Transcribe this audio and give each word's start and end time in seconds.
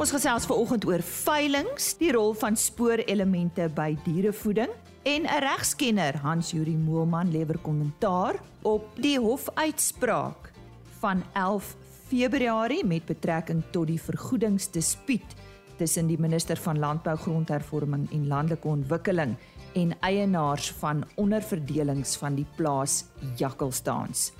Ons 0.00 0.14
gesels 0.14 0.46
veraloggend 0.48 0.86
oor 0.88 1.02
veilinge, 1.04 1.74
die 2.00 2.08
rol 2.16 2.30
van 2.40 2.54
spoorelemente 2.56 3.66
by 3.76 3.90
dierevoeding 4.06 4.70
en 5.04 5.26
'n 5.28 5.40
regskenner, 5.44 6.16
Hans 6.22 6.52
Juri 6.52 6.72
Moelman 6.72 7.30
lewer 7.30 7.58
kommentaar 7.58 8.40
op 8.62 8.96
die 8.96 9.18
hofuitspraak 9.20 10.52
van 11.00 11.22
11 11.34 11.76
Februarie 12.08 12.84
met 12.84 13.04
betrekking 13.04 13.62
tot 13.72 13.86
die 13.86 14.00
vergoedingsdispuut 14.00 15.36
tussen 15.76 16.06
die 16.06 16.18
minister 16.18 16.56
van 16.56 16.78
Landbou, 16.78 17.16
Grondhervorming 17.16 18.10
en 18.10 18.26
Landelike 18.26 18.68
Ontwikkeling 18.68 19.36
en 19.74 20.00
eienaars 20.00 20.72
van 20.72 21.04
onderverdelings 21.16 22.16
van 22.16 22.34
die 22.34 22.46
plaas 22.56 23.04
Jakkalstaans. 23.36 24.32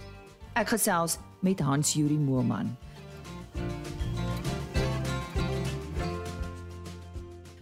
Ek 0.54 0.68
gesels 0.68 1.18
met 1.40 1.60
Hans 1.60 1.92
Juri 1.92 2.18
Moelman. 2.18 2.76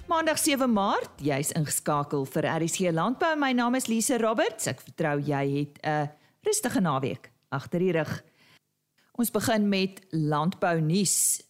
Maandag 0.08 0.38
7 0.40 0.70
Maart, 0.72 1.18
jy's 1.20 1.50
ingeskakel 1.52 2.22
vir 2.32 2.46
RSC 2.48 2.88
Landbou. 2.96 3.34
My 3.36 3.52
naam 3.52 3.76
is 3.76 3.92
Lise 3.92 4.16
Roberts. 4.22 4.64
Ek 4.70 4.78
vertrou 4.80 5.18
jy 5.20 5.42
het 5.52 5.76
'n 5.84 6.08
rustige 6.48 6.80
naweek 6.80 7.28
agter 7.52 7.78
die 7.78 7.92
rug. 7.92 8.24
Ons 9.18 9.30
begin 9.30 9.68
met 9.68 10.00
landbou 10.10 10.80
nuus. 10.80 11.42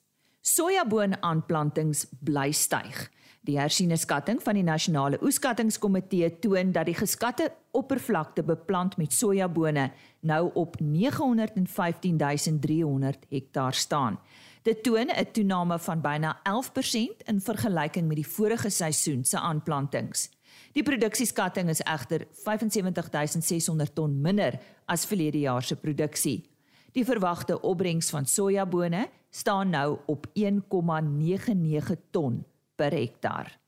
Sojaboonaanplantings 0.43 2.07
bly 2.21 2.51
styg. 2.51 3.11
Die 3.47 3.59
hersiene 3.59 3.97
skatting 3.97 4.43
van 4.43 4.55
die 4.55 4.65
Nasionale 4.65 5.19
Oeskattingskomitee 5.23 6.39
toon 6.41 6.73
dat 6.73 6.87
die 6.87 6.95
geskatte 6.95 7.53
oppervlakte 7.71 8.43
beplant 8.43 8.97
met 8.97 9.13
sojabone 9.13 9.93
nou 10.21 10.51
op 10.55 10.77
915300 10.81 13.19
hektaar 13.31 13.75
staan. 13.75 14.19
Dit 14.63 14.83
toon 14.83 15.11
'n 15.11 15.31
toename 15.33 15.79
van 15.79 16.01
byna 16.01 16.41
11% 16.43 17.23
in 17.25 17.41
vergelyking 17.41 18.07
met 18.07 18.17
die 18.17 18.27
vorige 18.27 18.71
seisoen 18.71 19.25
se 19.25 19.39
aanplantings. 19.39 20.31
Die 20.73 20.83
produksieskatting 20.83 21.69
is 21.69 21.81
egter 21.81 22.27
75600 22.33 23.95
ton 23.95 24.21
minder 24.21 24.61
as 24.87 25.07
verlede 25.07 25.39
jaar 25.39 25.63
se 25.63 25.77
produksie. 25.77 26.51
Die 26.93 27.05
verwagte 27.05 27.61
opbrengs 27.61 28.11
van 28.11 28.27
sojabone 28.27 29.09
staan 29.31 29.71
nou 29.71 29.99
op 30.07 30.27
1,99 30.35 31.97
ton 32.11 32.45
per 32.75 32.91
hektaar. 32.91 33.59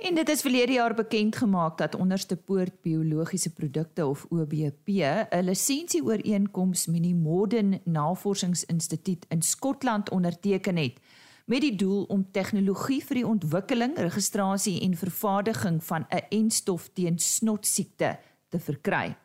En 0.00 0.14
dit 0.14 0.28
is 0.28 0.40
verlede 0.40 0.72
jaar 0.72 0.94
bekend 0.94 1.36
gemaak 1.36 1.78
dat 1.78 1.94
onderste 1.94 2.36
poort 2.36 2.80
biologiese 2.82 3.52
produkte 3.52 4.06
of 4.06 4.24
OBP 4.28 4.88
'n 4.88 5.44
lisensieooreenkoms 5.44 6.86
met 6.86 7.02
die 7.02 7.14
Modern 7.14 7.80
Navorsingsinstituut 7.84 9.26
in 9.28 9.42
Skotland 9.42 10.10
onderteken 10.10 10.76
het 10.76 11.00
met 11.44 11.60
die 11.60 11.76
doel 11.76 12.02
om 12.02 12.30
tegnologie 12.30 13.04
vir 13.04 13.14
die 13.14 13.26
ontwikkeling, 13.26 13.96
registrasie 13.98 14.80
en 14.80 14.96
vervaardiging 14.96 15.84
van 15.84 16.06
'n 16.08 16.24
enstof 16.28 16.88
teen 16.92 17.18
snotsiekte 17.18 18.18
te 18.48 18.58
verkry. 18.58 19.16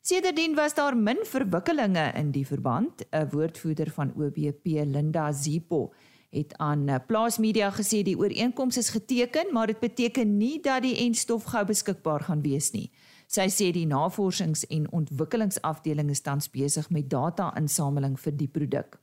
Sedertdien 0.00 0.54
was 0.54 0.74
daar 0.74 0.96
min 0.96 1.18
verwikkelinge 1.22 2.12
in 2.14 2.30
die 2.30 2.46
verband, 2.46 3.06
'n 3.10 3.28
woordvoerder 3.30 3.90
van 3.90 4.12
OBP, 4.16 4.64
Linda 4.64 5.32
Zipo, 5.32 5.92
het 6.30 6.56
aan 6.56 6.88
eh, 6.88 6.98
plaasmedia 7.06 7.70
gesê 7.70 8.02
die 8.06 8.18
ooreenkoms 8.18 8.76
is 8.76 8.88
geteken, 8.88 9.52
maar 9.52 9.66
dit 9.66 9.78
beteken 9.78 10.36
nie 10.36 10.60
dat 10.60 10.82
die 10.82 10.96
enstof 11.06 11.44
gou 11.44 11.64
beskikbaar 11.66 12.20
gaan 12.20 12.42
wees 12.42 12.70
nie. 12.70 12.90
Sy 13.26 13.46
sê 13.48 13.70
die 13.72 13.86
navorsings- 13.86 14.66
en 14.66 14.88
ontwikkelingsafdeling 14.92 16.10
is 16.10 16.20
tans 16.20 16.50
besig 16.50 16.90
met 16.90 17.10
data-insameling 17.10 18.18
vir 18.18 18.36
die 18.36 18.48
produk. 18.48 18.98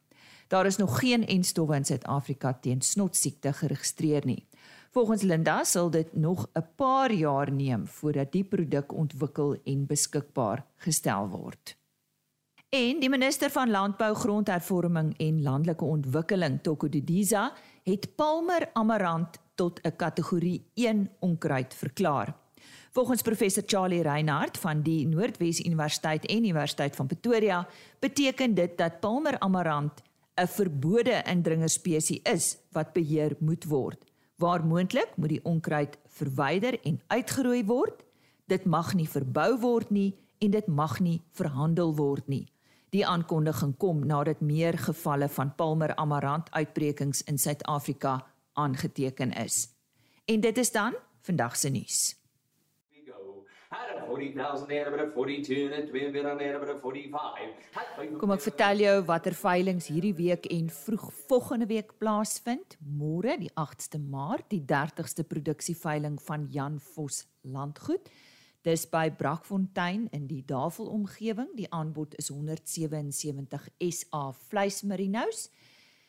Daar 0.48 0.66
is 0.66 0.78
nog 0.78 1.00
geen 1.00 1.26
enstowwe 1.28 1.76
in 1.76 1.86
Suid-Afrika 1.86 2.54
teen 2.54 2.82
snotsiekte 2.82 3.54
geregistreer 3.54 4.26
nie. 4.26 4.48
Volgens 4.92 5.22
Linda 5.22 5.64
sal 5.64 5.90
dit 5.90 6.16
nog 6.16 6.50
'n 6.54 6.66
paar 6.76 7.12
jaar 7.12 7.52
neem 7.52 7.88
voordat 7.88 8.32
die 8.32 8.44
produk 8.44 8.94
ontwikkel 8.94 9.58
en 9.64 9.86
beskikbaar 9.86 10.66
gestel 10.76 11.30
word. 11.30 11.77
En 12.68 13.00
die 13.00 13.08
minister 13.08 13.48
van 13.50 13.70
Landbou, 13.72 14.10
Grondhervorming 14.16 15.14
en 15.24 15.42
Landelike 15.42 15.86
Ontwikkeling, 15.86 16.58
Toko 16.62 16.90
Didiza, 16.90 17.54
het 17.84 18.10
Palmer 18.16 18.70
Amarant 18.74 19.38
tot 19.56 19.80
'n 19.84 19.96
kategorie 19.96 20.66
1 20.74 21.10
onkruid 21.20 21.74
verklaar. 21.74 22.36
Volgens 22.92 23.22
professor 23.22 23.64
Charlie 23.66 24.02
Reinhardt 24.02 24.58
van 24.58 24.82
die 24.82 25.08
Noordwes 25.08 25.66
Universiteit 25.66 26.26
en 26.26 26.38
Universiteit 26.38 26.96
van 26.96 27.08
Pretoria, 27.08 27.68
beteken 28.00 28.54
dit 28.54 28.78
dat 28.78 29.00
Palmer 29.00 29.40
Amarant 29.40 30.02
'n 30.36 30.48
verbode 30.48 31.24
indringerspesies 31.26 32.20
is 32.24 32.58
wat 32.72 32.94
beheer 32.94 33.36
moet 33.40 33.64
word. 33.64 34.04
Waar 34.36 34.66
moontlik 34.66 35.10
moet 35.16 35.30
die 35.30 35.46
onkruid 35.46 35.98
verwyder 36.08 36.80
en 36.84 37.02
uitgeroei 37.08 37.66
word. 37.66 38.04
Dit 38.46 38.66
mag 38.66 38.94
nie 38.94 39.10
verbou 39.10 39.60
word 39.60 39.90
nie 39.90 40.16
en 40.38 40.52
dit 40.52 40.68
mag 40.68 41.00
nie 41.00 41.22
verhandel 41.32 41.96
word 41.96 42.28
nie. 42.28 42.48
Die 42.98 43.06
aankondiging 43.06 43.76
kom 43.78 44.00
nadat 44.10 44.40
meer 44.42 44.74
gevalle 44.82 45.28
van 45.30 45.52
Palmer 45.56 45.92
amarant 46.02 46.48
uitbrekings 46.50 47.20
in 47.30 47.38
Suid-Afrika 47.38 48.24
aangeteken 48.58 49.36
is. 49.38 49.68
En 50.26 50.42
dit 50.42 50.58
is 50.58 50.72
dan 50.72 50.96
vandag 51.22 51.56
se 51.56 51.70
nuus. 51.70 52.16
Kom 58.18 58.34
ek 58.34 58.46
vertel 58.48 58.82
jou 58.82 58.96
watter 59.12 59.38
veilinge 59.38 59.92
hierdie 59.92 60.16
week 60.18 60.48
en 60.58 60.72
vroeg 60.74 61.06
volgende 61.28 61.68
week 61.70 61.94
plaasvind. 62.02 62.80
Môre, 62.82 63.38
die 63.38 63.52
8ste 63.54 64.02
Maart, 64.02 64.50
die 64.50 64.64
30ste 64.66 65.28
produksieveiling 65.28 66.18
van 66.26 66.50
Jan 66.50 66.82
Vos 66.96 67.28
Landgoed. 67.44 68.10
Dis 68.66 68.86
by 68.90 69.10
Brakfontein 69.14 70.08
in 70.12 70.28
die 70.28 70.44
Davel 70.46 70.90
omgewing. 70.92 71.50
Die 71.56 71.70
aanbod 71.72 72.16
is 72.18 72.30
177 72.34 73.70
SA 73.90 74.32
vleismerinos. 74.50 75.50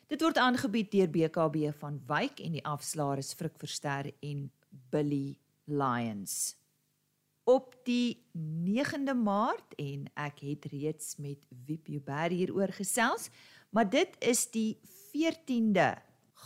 Dit 0.09 0.25
word 0.25 0.41
aangebied 0.41 0.89
deur 0.95 1.11
BKB 1.13 1.69
van 1.77 1.99
Wyk 2.09 2.41
en 2.41 2.57
die 2.57 2.65
afslaer 2.65 3.21
is 3.21 3.35
Frik 3.37 3.59
Verster 3.61 4.09
en 4.25 4.47
Billy 4.91 5.37
Lions. 5.69 6.57
Op 7.45 7.77
die 7.85 8.25
9de 8.37 9.15
Maart 9.17 9.77
en 9.81 10.09
ek 10.17 10.41
het 10.45 10.69
reeds 10.73 11.17
met 11.21 11.45
Wiep 11.69 11.89
Uber 11.89 12.33
hieroor 12.33 12.73
gesels, 12.77 13.29
maar 13.71 13.89
dit 13.89 14.17
is 14.25 14.47
die 14.53 14.79
14de 15.13 15.95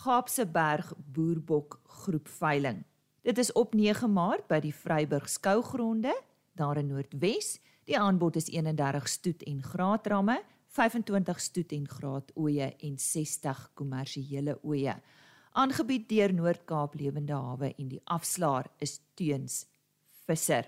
Gaapse 0.02 0.46
Berg 0.46 0.92
Boerbok 0.98 1.80
groep 2.02 2.28
veiling. 2.28 2.82
Dit 3.22 3.38
is 3.38 3.52
op 3.52 3.74
9 3.74 4.10
Maart 4.10 4.48
by 4.50 4.56
die 4.58 4.72
Vryburg 4.74 5.28
skougronde 5.30 6.10
daar 6.58 6.80
in 6.80 6.88
Noordwes. 6.90 7.60
Die 7.86 7.94
aanbod 7.94 8.34
is 8.36 8.48
31 8.50 9.06
stoet 9.08 9.44
en 9.46 9.60
graadramme, 9.62 10.40
25 10.74 11.40
stoet 11.40 11.72
en 11.72 11.86
graad 11.88 12.32
oeye 12.34 12.72
en 12.82 12.98
60 12.98 13.60
kommersiële 13.78 14.56
oeye. 14.66 14.96
Aangebied 15.52 16.08
deur 16.10 16.34
Noord-Kaap 16.34 16.98
Lewende 16.98 17.38
Hawe 17.38 17.70
en 17.76 17.94
die 17.94 18.02
afslaer 18.10 18.66
is 18.82 18.98
Teuns 19.14 19.66
Visser. 20.26 20.66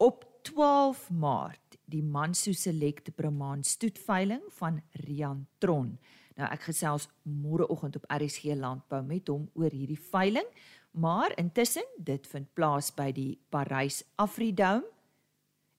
Op 0.00 0.24
12 0.48 1.10
Maart 1.10 1.76
die 1.84 2.02
Manso 2.02 2.56
Select 2.56 3.12
Brahman 3.14 3.64
stoetveiling 3.64 4.48
van 4.56 4.80
Rian 5.04 5.44
Tron. 5.60 5.98
Nou 6.40 6.48
ek 6.48 6.70
gesels 6.70 7.10
môreoggend 7.28 7.98
op 8.00 8.06
RSG 8.08 8.56
Landbou 8.56 9.02
met 9.04 9.28
hom 9.28 9.50
oor 9.60 9.74
hierdie 9.74 10.00
veiling 10.00 10.48
maar 10.92 11.32
intussen 11.38 11.86
dit 11.96 12.26
vind 12.26 12.52
plaas 12.54 12.90
by 12.94 13.10
die 13.12 13.38
Parys 13.48 14.02
Afridome. 14.20 14.84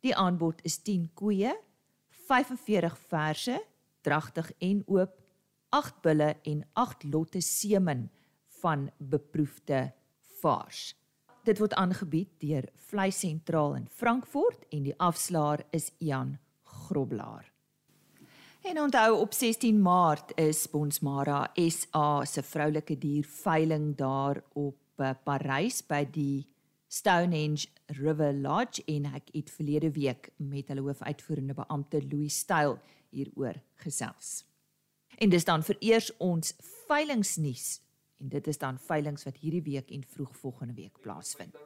Die 0.04 0.16
aanbod 0.16 0.60
is 0.68 0.82
10 0.84 1.10
koeie, 1.16 1.54
45 2.28 2.98
verse, 3.08 3.60
dragtig 4.04 4.52
en 4.60 4.82
oop, 4.88 5.14
8 5.74 6.02
bulle 6.02 6.34
en 6.44 6.66
8 6.74 7.06
lotte 7.14 7.42
semen 7.42 8.10
van 8.62 8.90
beproefde 8.98 9.92
vars. 10.42 10.92
Dit 11.44 11.60
word 11.60 11.74
aangebied 11.76 12.30
deur 12.40 12.68
Vleis 12.90 13.20
Sentraal 13.20 13.76
in 13.76 13.88
Frankfurt 13.88 14.68
en 14.72 14.86
die 14.88 14.96
afslaer 14.98 15.66
is 15.72 15.92
Ian 16.00 16.38
Groblaar. 16.64 17.50
En 18.64 18.80
onthou 18.80 19.20
op 19.20 19.34
16 19.34 19.82
Maart 19.82 20.32
is 20.40 20.70
Bonsmara 20.72 21.50
SA 21.68 22.24
se 22.26 22.44
vroulike 22.44 22.96
dier 22.98 23.26
veiling 23.28 23.96
daar 23.98 24.40
op 24.54 24.83
Parys 24.96 25.82
by 25.82 26.04
die 26.06 26.46
Stonehenge 26.94 27.68
River 27.98 28.34
Lodge 28.34 28.84
en 28.86 29.08
ek 29.16 29.32
het 29.34 29.50
verlede 29.50 29.90
week 29.96 30.30
met 30.38 30.70
hulle 30.70 30.84
hoofuitvoerende 30.86 31.56
beampte 31.58 32.02
Louis 32.06 32.36
Styl 32.44 32.78
hieroor 33.10 33.58
gesels. 33.82 34.44
En 35.18 35.30
dis 35.30 35.46
dan 35.46 35.64
vir 35.66 35.80
eers 35.82 36.12
ons 36.22 36.54
veilingsnuus 36.88 37.80
en 38.22 38.30
dit 38.30 38.48
is 38.48 38.58
dan 38.62 38.78
veilings 38.80 39.26
wat 39.28 39.42
hierdie 39.42 39.64
week 39.66 39.90
en 39.92 40.06
vroeg 40.08 40.36
volgende 40.38 40.74
week 40.74 41.02
plaasvind. 41.02 41.58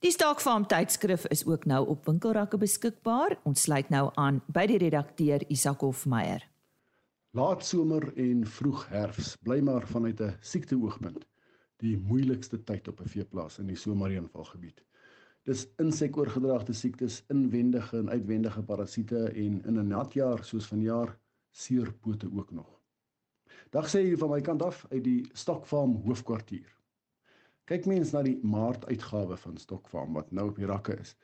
Die 0.00 0.12
Stockfarm 0.12 0.66
tydskrif 0.66 1.24
is 1.32 1.46
ook 1.46 1.64
nou 1.64 1.86
op 1.88 2.04
winkelrakke 2.04 2.58
beskikbaar. 2.58 3.38
Ons 3.44 3.62
sluit 3.68 3.88
nou 3.88 4.10
aan 4.14 4.42
by 4.46 4.66
die 4.68 4.80
redakteur 4.82 5.44
Isak 5.48 5.80
Hofmeyer. 5.80 6.44
Laat 7.36 7.64
somer 7.64 8.04
en 8.16 8.46
vroeg 8.48 8.86
herfs 8.88 9.34
bly 9.44 9.58
maar 9.60 9.84
vanuit 9.86 10.20
'n 10.24 10.36
siekteoogpunt 10.40 11.26
die 11.82 11.98
moeilikste 11.98 12.58
tyd 12.68 12.88
op 12.88 13.00
'n 13.00 13.10
veeplaas 13.14 13.58
in 13.58 13.66
die 13.66 13.76
somerreënvalgebied. 13.76 14.80
Dis 15.42 15.66
insekoorgedraagde 15.84 16.72
siektes, 16.72 17.24
inwendige 17.28 17.98
en 17.98 18.08
uitwendige 18.10 18.62
parasiete 18.62 19.28
en 19.28 19.60
in 19.64 19.78
'n 19.78 19.86
natjaar 19.88 20.44
soos 20.44 20.66
vanjaar 20.66 21.18
seerpote 21.50 22.30
ook 22.32 22.50
nog. 22.50 22.80
Dag 23.70 23.88
sê 23.88 24.00
hier 24.00 24.18
van 24.18 24.30
my 24.30 24.40
kant 24.40 24.62
af 24.62 24.86
uit 24.90 25.04
die 25.04 25.28
Stokfarm 25.32 25.96
hoofkwartier. 26.06 26.76
Kyk 27.64 27.86
mens 27.86 28.10
na 28.12 28.22
die 28.22 28.38
Maart 28.42 28.86
uitgawe 28.86 29.36
van 29.36 29.56
Stokfarm 29.56 30.12
wat 30.12 30.32
nou 30.32 30.48
op 30.48 30.56
die 30.56 30.66
rakke 30.66 30.98
is 31.00 31.16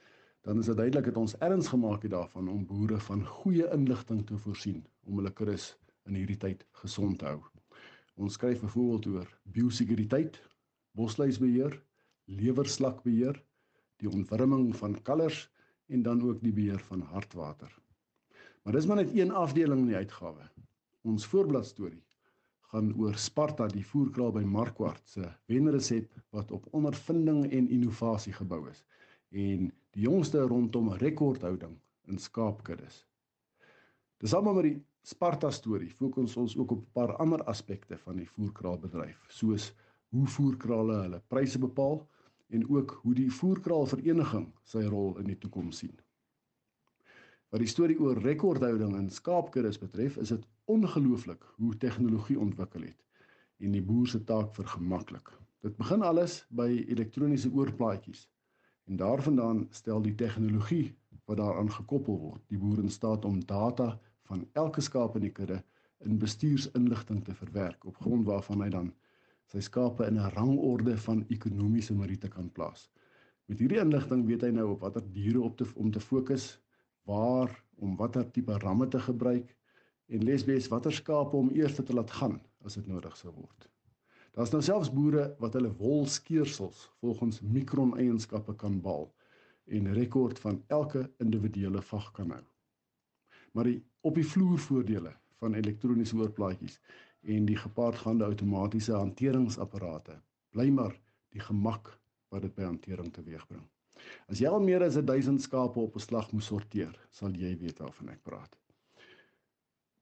dan 0.42 0.58
is 0.58 0.66
dit 0.66 0.76
duidelik 0.76 1.04
dat 1.04 1.16
ons 1.16 1.38
erns 1.38 1.68
gemaak 1.68 2.02
het 2.02 2.10
daarvan 2.10 2.48
om 2.48 2.66
boere 2.66 2.98
van 2.98 3.26
goeie 3.26 3.70
inligting 3.72 4.26
te 4.26 4.38
voorsien 4.38 4.86
om 5.04 5.16
hulle 5.16 5.32
kuddes 5.32 5.78
in 6.08 6.18
hierdie 6.18 6.38
tyd 6.38 6.64
gesond 6.82 7.22
hou. 7.26 7.38
Ons 8.20 8.36
skryf 8.38 8.60
byvoorbeeld 8.60 9.08
oor 9.12 9.28
biosekuriteit, 9.54 10.38
bosluisbeheer, 10.98 11.78
lewerslakbeheer, 12.28 13.38
die 14.02 14.10
ontwrimming 14.10 14.72
van 14.76 14.96
kalvers 15.06 15.46
en 15.92 16.02
dan 16.02 16.22
ook 16.22 16.42
die 16.42 16.52
beheer 16.52 16.80
van 16.88 17.02
hartwater. 17.12 17.70
Maar 18.62 18.76
dis 18.78 18.86
maar 18.86 19.02
net 19.02 19.14
een 19.14 19.32
afdeling 19.32 19.84
in 19.84 19.92
die 19.92 20.00
uitgawe. 20.00 20.48
Ons 21.02 21.26
voorblad 21.26 21.66
storie 21.66 22.02
gaan 22.72 22.92
oor 22.96 23.18
Sparta 23.20 23.66
die 23.68 23.84
voerkraal 23.84 24.32
by 24.32 24.42
Markwart 24.48 25.02
se 25.08 25.26
wenresep 25.50 26.08
wat 26.32 26.52
op 26.56 26.68
ondervinding 26.72 27.44
en 27.50 27.68
innovasie 27.68 28.32
gebou 28.32 28.62
is 28.70 28.84
en 29.32 29.68
die 29.96 30.06
jongste 30.06 30.40
rondom 30.48 30.92
rekordhouding 31.00 31.74
in 32.08 32.18
skaapkuddes. 32.20 33.02
Dis 34.20 34.34
almal 34.36 34.56
met 34.60 34.68
die 34.70 34.78
Sparta 35.02 35.50
storie 35.50 35.90
fokus 35.90 36.36
ons 36.36 36.56
ook 36.56 36.70
op 36.70 36.80
'n 36.82 36.92
paar 36.92 37.12
ander 37.16 37.42
aspekte 37.52 37.98
van 37.98 38.16
die 38.16 38.28
voerkraalbedryf, 38.28 39.24
soos 39.28 39.72
hoe 40.08 40.26
voerkrale 40.26 40.96
hulle 41.02 41.20
pryse 41.28 41.58
bepaal 41.58 42.08
en 42.48 42.68
ook 42.68 42.98
hoe 43.02 43.14
die 43.14 43.30
voerkraalvereniging 43.30 44.46
sy 44.62 44.82
rol 44.84 45.18
in 45.18 45.26
die 45.26 45.38
toekoms 45.38 45.78
sien. 45.78 45.96
Wat 47.48 47.60
die 47.60 47.72
storie 47.74 48.00
oor 48.00 48.18
rekordhouding 48.18 48.96
in 48.96 49.10
skaapkuddes 49.10 49.78
betref, 49.78 50.16
is 50.16 50.28
dit 50.28 50.46
ongelooflik 50.64 51.44
hoe 51.56 51.76
tegnologie 51.76 52.38
ontwikkel 52.38 52.82
het 52.82 53.04
en 53.58 53.72
die 53.72 53.82
boer 53.82 54.06
se 54.06 54.24
taak 54.24 54.54
vergemaklik. 54.54 55.38
Dit 55.60 55.76
begin 55.76 56.02
alles 56.02 56.46
by 56.50 56.84
elektroniese 56.88 57.50
oorplaatjies 57.52 58.28
En 58.84 58.96
daarvandaan 58.96 59.66
stel 59.70 60.02
die 60.02 60.14
tegnologie 60.14 60.96
wat 61.24 61.36
daaraan 61.36 61.70
gekoppel 61.72 62.18
word, 62.18 62.42
die 62.48 62.58
boer 62.58 62.78
in 62.78 62.90
staat 62.90 63.24
om 63.24 63.44
data 63.46 64.00
van 64.30 64.46
elke 64.52 64.80
skaap 64.80 65.16
in 65.18 65.26
die 65.26 65.34
kudde 65.34 65.62
in 66.06 66.18
bestuursinligting 66.18 67.22
te 67.24 67.34
verwerk 67.34 67.84
op 67.86 67.96
grond 68.02 68.26
waarvan 68.26 68.62
hy 68.64 68.68
dan 68.74 68.92
sy 69.52 69.60
skape 69.60 70.06
in 70.08 70.18
'n 70.18 70.32
rangorde 70.34 70.96
van 71.06 71.24
ekonomiese 71.28 71.94
meriete 71.94 72.28
kan 72.28 72.50
plaas. 72.50 72.88
Met 73.46 73.58
hierdie 73.58 73.80
inligting 73.80 74.26
weet 74.26 74.42
hy 74.46 74.50
nou 74.50 74.70
op 74.72 74.80
watter 74.80 75.02
diere 75.12 75.40
op 75.40 75.56
te 75.56 75.66
om 75.74 75.90
te 75.90 76.00
fokus, 76.00 76.58
waar 77.04 77.50
om 77.76 77.96
watter 77.96 78.30
tipe 78.30 78.58
ramme 78.58 78.88
te 78.88 79.00
gebruik 79.00 79.56
en 80.06 80.24
lesbes 80.24 80.68
watter 80.68 80.92
skape 80.92 81.36
om 81.36 81.50
eers 81.50 81.74
te 81.74 81.94
laat 81.94 82.10
gaan 82.10 82.40
as 82.64 82.74
dit 82.74 82.86
nodig 82.86 83.16
sou 83.16 83.32
word. 83.34 83.68
Daar's 84.32 84.52
nou 84.54 84.62
selfs 84.62 84.92
boere 84.92 85.34
wat 85.38 85.52
hulle 85.58 85.74
wolskeersels 85.76 86.86
volgens 87.00 87.40
mikron-eienskappe 87.40 88.54
kan 88.56 88.80
behaal 88.80 89.10
en 89.66 89.92
rekord 89.92 90.38
van 90.38 90.62
elke 90.66 91.10
individuele 91.20 91.82
vag 91.82 92.10
kan 92.16 92.30
hou. 92.30 92.44
Maar 93.52 93.68
die 93.68 93.82
op 94.02 94.14
die 94.18 94.26
vloer 94.26 94.58
voordele 94.58 95.12
van 95.42 95.54
elektroniese 95.58 96.16
oorplaatjies 96.16 96.78
en 97.34 97.46
die 97.46 97.58
gepaardgaande 97.58 98.24
outomatiese 98.24 98.94
hanteringsapparate 98.94 100.18
bly 100.54 100.68
maar 100.70 100.94
die 101.34 101.42
gemak 101.42 101.92
wat 102.32 102.42
dit 102.46 102.54
by 102.56 102.66
hantering 102.66 103.12
teweegbring. 103.14 103.62
As 104.28 104.40
jy 104.42 104.50
al 104.50 104.62
meer 104.64 104.82
as 104.82 104.98
1000 104.98 105.42
skape 105.42 105.80
op 105.80 105.96
'n 105.96 106.06
slag 106.06 106.32
moet 106.32 106.44
sorteer, 106.44 106.94
sal 107.10 107.36
jy 107.36 107.52
weet 107.58 107.78
waarvan 107.78 108.08
ek 108.08 108.22
praat. 108.22 108.56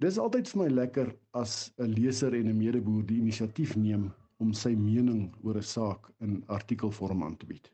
Dis 0.00 0.18
altyd 0.18 0.48
vir 0.48 0.62
my 0.62 0.68
lekker 0.68 1.08
as 1.36 1.72
'n 1.78 1.92
leser 1.92 2.34
en 2.34 2.48
'n 2.48 2.56
medeboer 2.56 3.04
die 3.06 3.18
inisiatief 3.20 3.76
neem 3.76 4.12
om 4.38 4.52
sy 4.54 4.74
mening 4.74 5.34
oor 5.42 5.56
'n 5.56 5.62
saak 5.62 6.10
in 6.20 6.42
artikelvorm 6.46 7.22
aan 7.22 7.36
te 7.36 7.46
bied. 7.46 7.70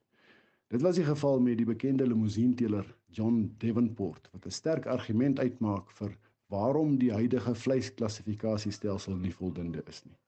Dit 0.69 0.83
was 0.83 0.97
die 0.99 1.05
geval 1.05 1.41
met 1.41 1.59
die 1.61 1.67
bekende 1.67 2.07
limousineteler 2.07 2.87
John 3.15 3.55
Davenport 3.59 4.29
wat 4.33 4.47
'n 4.47 4.51
sterk 4.51 4.87
argument 4.87 5.39
uitmaak 5.39 5.91
vir 5.91 6.17
waarom 6.47 6.99
die 6.99 7.13
huidige 7.13 7.55
vleisklassifikasiestelsel 7.55 9.17
nie 9.17 9.35
voldoende 9.35 9.83
is 9.87 10.03
nie. 10.05 10.19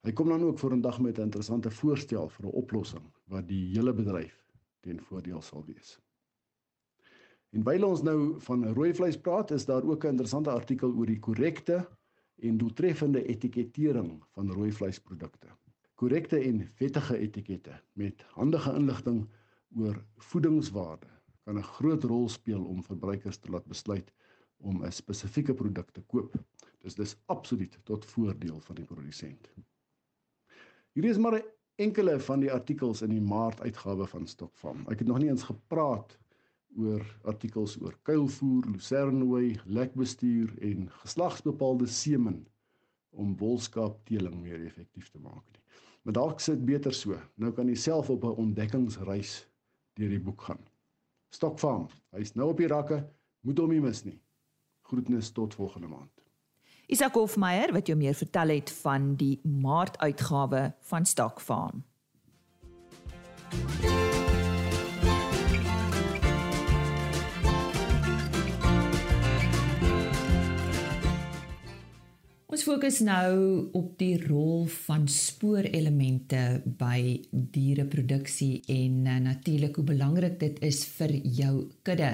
Hy 0.00 0.12
kom 0.12 0.28
dan 0.28 0.42
ook 0.42 0.58
vorendag 0.58 1.00
met 1.00 1.18
'n 1.18 1.22
interessante 1.22 1.70
voorstel 1.70 2.28
vir 2.28 2.46
'n 2.46 2.56
oplossing 2.62 3.06
wat 3.24 3.48
die 3.48 3.64
hele 3.74 3.92
bedryf 3.92 4.36
ten 4.80 5.00
voordeel 5.00 5.42
sal 5.42 5.64
wees. 5.64 5.98
En 7.50 7.64
wyl 7.64 7.84
ons 7.84 8.02
nou 8.02 8.40
van 8.40 8.72
rooi 8.72 8.94
vleis 8.94 9.18
praat, 9.18 9.50
is 9.50 9.64
daar 9.64 9.84
ook 9.84 10.04
'n 10.04 10.08
interessante 10.08 10.50
artikel 10.50 10.92
oor 10.92 11.06
die 11.06 11.18
korrekte 11.18 11.88
en 12.36 12.58
doeltreffende 12.58 13.24
etikettering 13.24 14.22
van 14.30 14.52
rooi 14.52 14.72
vleisprodukte. 14.72 15.48
Korrekte 16.00 16.38
en 16.38 16.62
wettige 16.78 17.18
etikette 17.18 17.74
met 17.92 18.22
handige 18.32 18.70
inligting 18.72 19.18
oor 19.76 19.98
voedingswaarde 20.30 21.10
kan 21.44 21.58
'n 21.58 21.66
groot 21.76 22.04
rol 22.04 22.28
speel 22.28 22.62
om 22.64 22.82
verbruikers 22.82 23.36
te 23.36 23.50
laat 23.50 23.66
besluit 23.68 24.12
om 24.56 24.84
'n 24.84 24.92
spesifieke 24.92 25.54
produk 25.54 25.90
te 25.90 26.00
koop. 26.00 26.38
Dis 26.78 26.94
dis 26.94 27.16
absoluut 27.26 27.78
tot 27.84 28.04
voordeel 28.04 28.60
van 28.60 28.76
die 28.76 28.84
produsent. 28.84 29.50
Hierdie 30.92 31.10
is 31.10 31.18
maar 31.18 31.42
enkele 31.74 32.20
van 32.20 32.40
die 32.40 32.52
artikels 32.52 33.02
in 33.02 33.10
die 33.10 33.20
Maart 33.20 33.60
uitgawe 33.60 34.06
van 34.06 34.26
Stokfarm. 34.26 34.86
Ek 34.88 34.98
het 34.98 35.08
nog 35.08 35.18
nie 35.18 35.28
eens 35.28 35.42
gepraat 35.52 36.18
oor 36.76 37.04
artikels 37.22 37.76
oor 37.80 37.98
kuilvoer, 38.02 38.64
lucernhooi, 38.72 39.60
lekbestuur 39.64 40.58
en 40.62 40.90
geslagsbepaalde 40.90 41.86
semen 41.86 42.46
om 43.10 43.36
wolskaap 43.36 44.04
teeling 44.04 44.40
meer 44.40 44.64
effektief 44.64 45.10
te 45.10 45.18
maak 45.18 45.44
nie. 45.52 45.60
Maar 46.02 46.12
dalk 46.12 46.40
sit 46.40 46.64
beter 46.64 46.94
so. 46.94 47.18
Nou 47.34 47.52
kan 47.52 47.68
jy 47.68 47.74
self 47.74 48.10
op 48.10 48.24
'n 48.24 48.36
ontdekkingsreis 48.44 49.46
deur 49.94 50.08
die 50.08 50.20
boek 50.20 50.42
gaan. 50.42 50.64
Stokfarm, 51.30 51.88
hy's 52.10 52.34
nou 52.34 52.48
op 52.50 52.56
die 52.56 52.66
rakke, 52.66 53.04
moet 53.40 53.58
hom 53.58 53.70
nie 53.70 53.80
mis 53.80 54.04
nie. 54.04 54.20
Groetnis 54.82 55.30
tot 55.30 55.54
volgende 55.54 55.86
maand. 55.86 56.10
Isak 56.86 57.14
Hofmeyer 57.14 57.72
wat 57.72 57.86
jou 57.86 57.98
meer 57.98 58.14
vertel 58.14 58.48
het 58.48 58.70
van 58.70 59.14
die 59.14 59.40
Maart 59.42 59.98
uitgawe 59.98 60.74
van 60.80 61.06
Stokfarm. 61.06 61.84
Thank 63.50 63.84
you 63.84 63.89
Ons 72.50 72.64
fokus 72.66 72.96
nou 73.06 73.34
op 73.78 73.92
die 74.00 74.16
rol 74.18 74.64
van 74.88 75.04
spoorelemente 75.06 76.40
by 76.80 77.20
diereproduksie 77.30 78.64
en 78.74 79.04
uh, 79.06 79.20
natuurlik 79.22 79.78
hoe 79.78 79.84
belangrik 79.92 80.34
dit 80.40 80.58
is 80.66 80.80
vir 80.96 81.14
jou 81.36 81.52
kudde. 81.86 82.08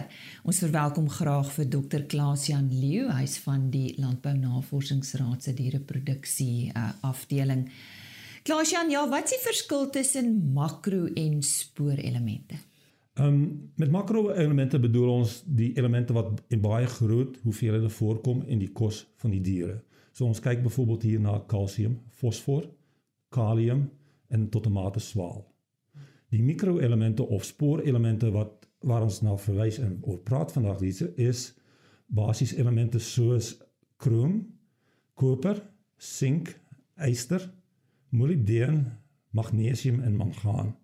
Ons 0.44 0.60
verwelkom 0.66 1.08
graag 1.08 1.48
vir 1.54 1.70
Dr. 1.72 2.04
Klaas-Jan 2.12 2.68
Leeu, 2.68 3.06
hy's 3.16 3.38
van 3.46 3.70
die 3.72 3.94
Landbou 3.96 4.34
Navorsingsraad 4.36 5.48
se 5.48 5.56
diereproduksie 5.56 6.68
uh, 6.68 6.90
afdeling. 7.08 7.64
Klaas-Jan, 8.44 8.92
ja, 8.92 9.08
wat 9.08 9.32
is 9.32 9.38
die 9.38 9.42
verskil 9.46 9.88
tussen 9.96 10.36
makro 10.52 11.06
en 11.16 11.40
spoorelemente? 11.40 12.60
Ehm 13.16 13.40
um, 13.40 13.42
met 13.80 13.88
makro-elemente 13.88 14.84
bedoel 14.84 15.16
ons 15.16 15.40
die 15.48 15.72
elemente 15.80 16.12
wat 16.12 16.44
in 16.52 16.60
baie 16.60 16.86
groot 17.00 17.40
hoeveelhede 17.48 17.88
voorkom 17.88 18.44
in 18.44 18.60
die 18.60 18.74
kos 18.76 19.06
van 19.24 19.32
die 19.32 19.40
diere. 19.40 19.80
So 20.16 20.24
ons 20.24 20.40
kyk 20.40 20.62
byvoorbeeld 20.64 21.02
hier 21.04 21.20
na 21.20 21.34
kalsium, 21.44 21.98
fosfor, 22.16 22.64
kalium 23.28 23.90
en 24.32 24.48
tot 24.48 24.66
'n 24.66 24.72
mate 24.72 25.00
swaal. 25.00 25.44
Die 26.32 26.42
mikroelemente 26.42 27.22
of 27.22 27.44
spoorelemente 27.44 28.30
wat 28.30 28.66
waar 28.80 29.02
ons 29.02 29.20
na 29.20 29.36
verwys 29.36 29.78
en 29.78 29.98
oor 30.02 30.18
praat 30.18 30.52
vandag 30.52 30.80
hier 30.80 31.12
is 31.16 31.54
basies 32.06 32.54
elemente 32.54 32.98
soos 32.98 33.62
krom, 33.96 34.46
koper, 35.14 35.62
sink, 35.96 36.60
yster, 36.96 37.52
molibdeen, 38.08 38.92
magnesium 39.30 40.00
en 40.00 40.16
mangaan 40.16 40.76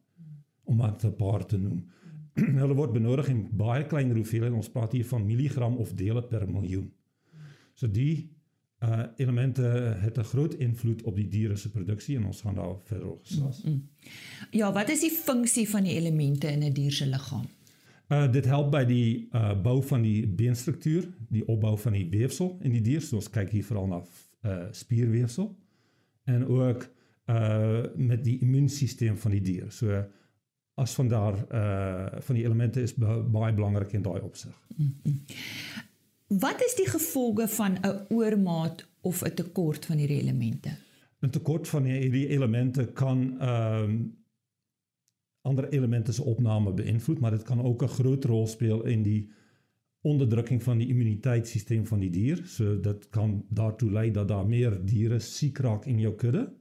om 0.65 0.77
maar 0.77 0.97
'n 1.03 1.17
paar 1.17 1.47
te 1.47 1.57
noem. 1.57 1.89
Hulle 2.61 2.75
word 2.75 2.93
benodig 2.93 3.29
in 3.29 3.49
baie 3.57 3.87
kleiner 3.87 4.17
hoeveelhede. 4.17 4.55
Ons 4.55 4.71
praat 4.71 4.93
hier 4.93 5.07
van 5.07 5.27
milligram 5.27 5.77
of 5.77 5.95
dele 5.95 6.23
per 6.23 6.51
miljoen. 6.51 6.93
So 7.75 7.87
die 7.87 8.42
uh 8.83 9.03
elemente 9.17 9.63
het 9.99 10.19
'n 10.19 10.23
groot 10.23 10.55
invloed 10.55 11.03
op 11.03 11.17
die 11.17 11.29
diere 11.29 11.57
se 11.57 11.71
produksie 11.71 12.17
en 12.17 12.25
ons 12.25 12.41
gaan 12.41 12.55
daar 12.55 12.77
verder 12.85 13.17
gesels. 13.23 13.63
Mm, 13.63 13.73
mm. 13.73 13.89
Ja, 14.51 14.73
wat 14.73 14.89
is 14.89 15.01
die 15.01 15.11
funksie 15.11 15.69
van 15.69 15.83
die 15.83 15.95
elemente 15.95 16.47
in 16.47 16.63
'n 16.63 16.73
dier 16.73 16.93
se 16.93 17.07
liggaam? 17.07 17.47
Uh 18.09 18.33
dit 18.33 18.45
help 18.45 18.71
by 18.71 18.85
die 18.85 19.29
uh 19.33 19.63
bou 19.63 19.83
van 19.83 20.03
die 20.03 20.27
beenstruktuur, 20.27 21.09
die 21.29 21.47
opbou 21.49 21.79
van 21.79 21.93
die 21.93 22.09
weefsel 22.11 22.59
in 22.61 22.71
die 22.71 22.81
dier. 22.81 23.01
So 23.01 23.17
ons 23.17 23.31
kyk 23.31 23.51
hier 23.51 23.65
veral 23.65 23.87
na 23.87 24.03
uh 24.45 24.67
spierweefsel 24.71 25.57
en 26.25 26.47
ook 26.47 26.89
uh 27.27 27.85
met 27.97 28.25
die 28.25 28.39
immuunstelsel 28.41 29.17
van 29.17 29.31
die 29.31 29.41
dier. 29.41 29.71
So 29.71 30.05
as 30.75 30.95
van 30.95 31.09
daar 31.09 31.39
uh 31.53 32.21
van 32.21 32.35
die 32.35 32.45
elemente 32.45 32.83
is 32.83 32.95
baie 32.95 33.55
belangrik 33.55 33.93
in 33.93 34.03
daai 34.03 34.21
opsig. 34.21 34.67
Mm 34.77 34.95
-hmm. 35.03 35.25
Wat 36.39 36.63
is 36.65 36.75
die 36.75 36.89
gevolge 36.89 37.49
van 37.49 37.73
'n 37.81 38.07
oormaat 38.09 38.89
of 39.01 39.23
'n 39.23 39.35
tekort 39.35 39.85
van 39.87 39.97
hierdie 39.97 40.21
elemente? 40.21 40.71
'n 41.21 41.31
Tekort 41.31 41.69
van 41.69 41.85
hierdie 41.85 42.29
elemente 42.29 42.93
kan 42.93 43.41
ehm 43.41 43.91
um, 43.91 44.21
ander 45.43 45.69
elemente 45.69 46.13
se 46.13 46.23
opname 46.23 46.73
beïnvloed, 46.73 47.21
maar 47.21 47.31
dit 47.31 47.43
kan 47.43 47.63
ook 47.63 47.83
'n 47.83 47.89
groot 47.89 48.25
rol 48.25 48.47
speel 48.47 48.87
in 48.87 49.03
die 49.03 49.31
onderdrukking 50.01 50.63
van 50.63 50.79
die 50.79 50.89
immuniteitstelsel 50.89 51.85
van 51.85 52.01
die 52.01 52.11
dier. 52.11 52.47
So 52.47 52.81
dit 52.81 53.09
kan 53.09 53.45
daartoe 53.49 53.91
lei 53.91 54.11
dat 54.11 54.29
daar 54.29 54.47
meer 54.47 54.87
diere 54.87 55.19
siek 55.19 55.59
raak 55.59 55.85
in 55.85 55.99
jou 55.99 56.15
kudde 56.15 56.55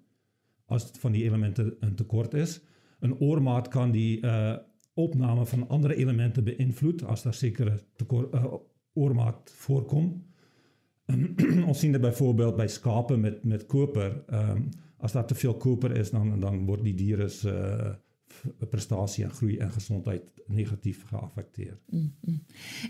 as 0.66 0.92
van 1.00 1.12
die 1.12 1.24
elemente 1.24 1.78
in 1.80 1.96
tekort 1.96 2.34
is. 2.34 2.62
'n 3.00 3.16
Oormaat 3.20 3.68
kan 3.68 3.92
die 3.92 4.22
uh 4.22 4.58
opname 4.94 5.46
van 5.46 5.68
ander 5.68 5.92
elemente 5.92 6.42
beïnvloed 6.42 7.04
as 7.04 7.22
daar 7.24 7.34
sekere 7.34 7.80
tekort 7.96 8.34
uh, 8.34 8.54
oormaat 8.94 9.52
voorkom. 9.66 10.12
ons 11.70 11.80
sien 11.80 11.92
dit 11.92 12.02
byvoorbeeld 12.02 12.56
by 12.56 12.68
skape 12.68 13.18
met 13.18 13.44
met 13.44 13.66
koper. 13.66 14.24
Ehm 14.28 14.56
um, 14.58 14.70
as 15.02 15.16
daar 15.18 15.26
te 15.26 15.36
veel 15.36 15.56
koper 15.58 15.96
is 15.98 16.12
dan 16.14 16.40
dan 16.40 16.66
word 16.66 16.84
die 16.86 16.94
diere 16.94 17.26
se 17.30 17.50
uh, 17.50 18.68
prestasie 18.70 19.24
en 19.24 19.32
groei 19.34 19.58
en 19.58 19.72
gesondheid 19.72 20.24
negatief 20.48 21.04
geaffekteer. 21.10 21.78
Mm 21.90 22.14
-hmm. 22.22 22.44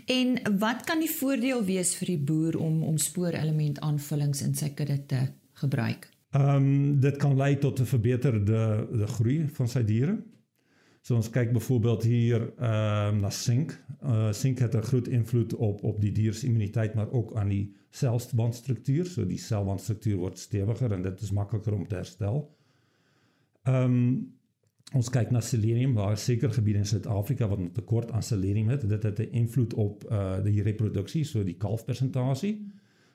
En 0.06 0.58
wat 0.58 0.84
kan 0.84 0.98
die 0.98 1.10
voordeel 1.10 1.64
wees 1.64 1.94
vir 1.94 2.06
die 2.06 2.18
boer 2.18 2.58
om 2.58 2.82
om 2.82 2.96
spoorelement 2.98 3.80
aanvullings 3.80 4.42
in 4.42 4.54
sy 4.54 4.68
kudde 4.68 5.06
te 5.06 5.26
gebruik? 5.52 6.10
Ehm 6.30 6.56
um, 6.56 7.00
dit 7.00 7.16
kan 7.16 7.36
lei 7.36 7.58
tot 7.58 7.80
'n 7.80 7.84
verbeterde 7.84 8.88
de 8.92 9.06
groei 9.06 9.48
van 9.48 9.68
sy 9.68 9.84
diere. 9.84 10.22
So 11.02 11.16
ons 11.18 11.30
kyk 11.34 11.50
byvoorbeeld 11.50 12.04
hier 12.06 12.44
ehm 12.46 13.16
uh, 13.16 13.20
na 13.24 13.30
sink. 13.30 13.74
Uh 14.06 14.30
sink 14.32 14.60
het 14.62 14.74
'n 14.74 14.86
groot 14.86 15.08
invloed 15.08 15.54
op 15.54 15.82
op 15.82 16.00
die 16.00 16.12
dier 16.12 16.34
se 16.34 16.46
immuniteit 16.46 16.94
maar 16.94 17.10
ook 17.10 17.34
aan 17.34 17.48
die 17.48 17.74
selwandstruktuur. 17.90 19.06
So 19.06 19.26
die 19.26 19.38
selwandstruktuur 19.38 20.16
word 20.16 20.38
stewiger 20.38 20.92
en 20.92 21.02
dit 21.02 21.20
is 21.20 21.30
makliker 21.30 21.74
om 21.74 21.88
te 21.88 21.94
herstel. 21.94 22.54
Ehm 23.62 23.84
um, 23.84 24.32
ons 24.92 25.10
kyk 25.10 25.30
na 25.30 25.40
selenium 25.40 25.94
waar 25.94 26.18
seker 26.18 26.52
gebiede 26.52 26.78
in 26.78 26.86
Suid-Afrika 26.86 27.48
wat 27.48 27.58
'n 27.58 27.72
tekort 27.72 28.10
aan 28.10 28.22
selenium 28.22 28.68
het. 28.68 28.88
Dit 28.88 29.02
het 29.02 29.18
'n 29.18 29.32
invloed 29.32 29.74
op 29.74 30.04
uh 30.10 30.42
die 30.44 30.62
reproduksie, 30.62 31.24
so 31.24 31.44
die 31.44 31.56
kalfpersentasie. 31.56 32.66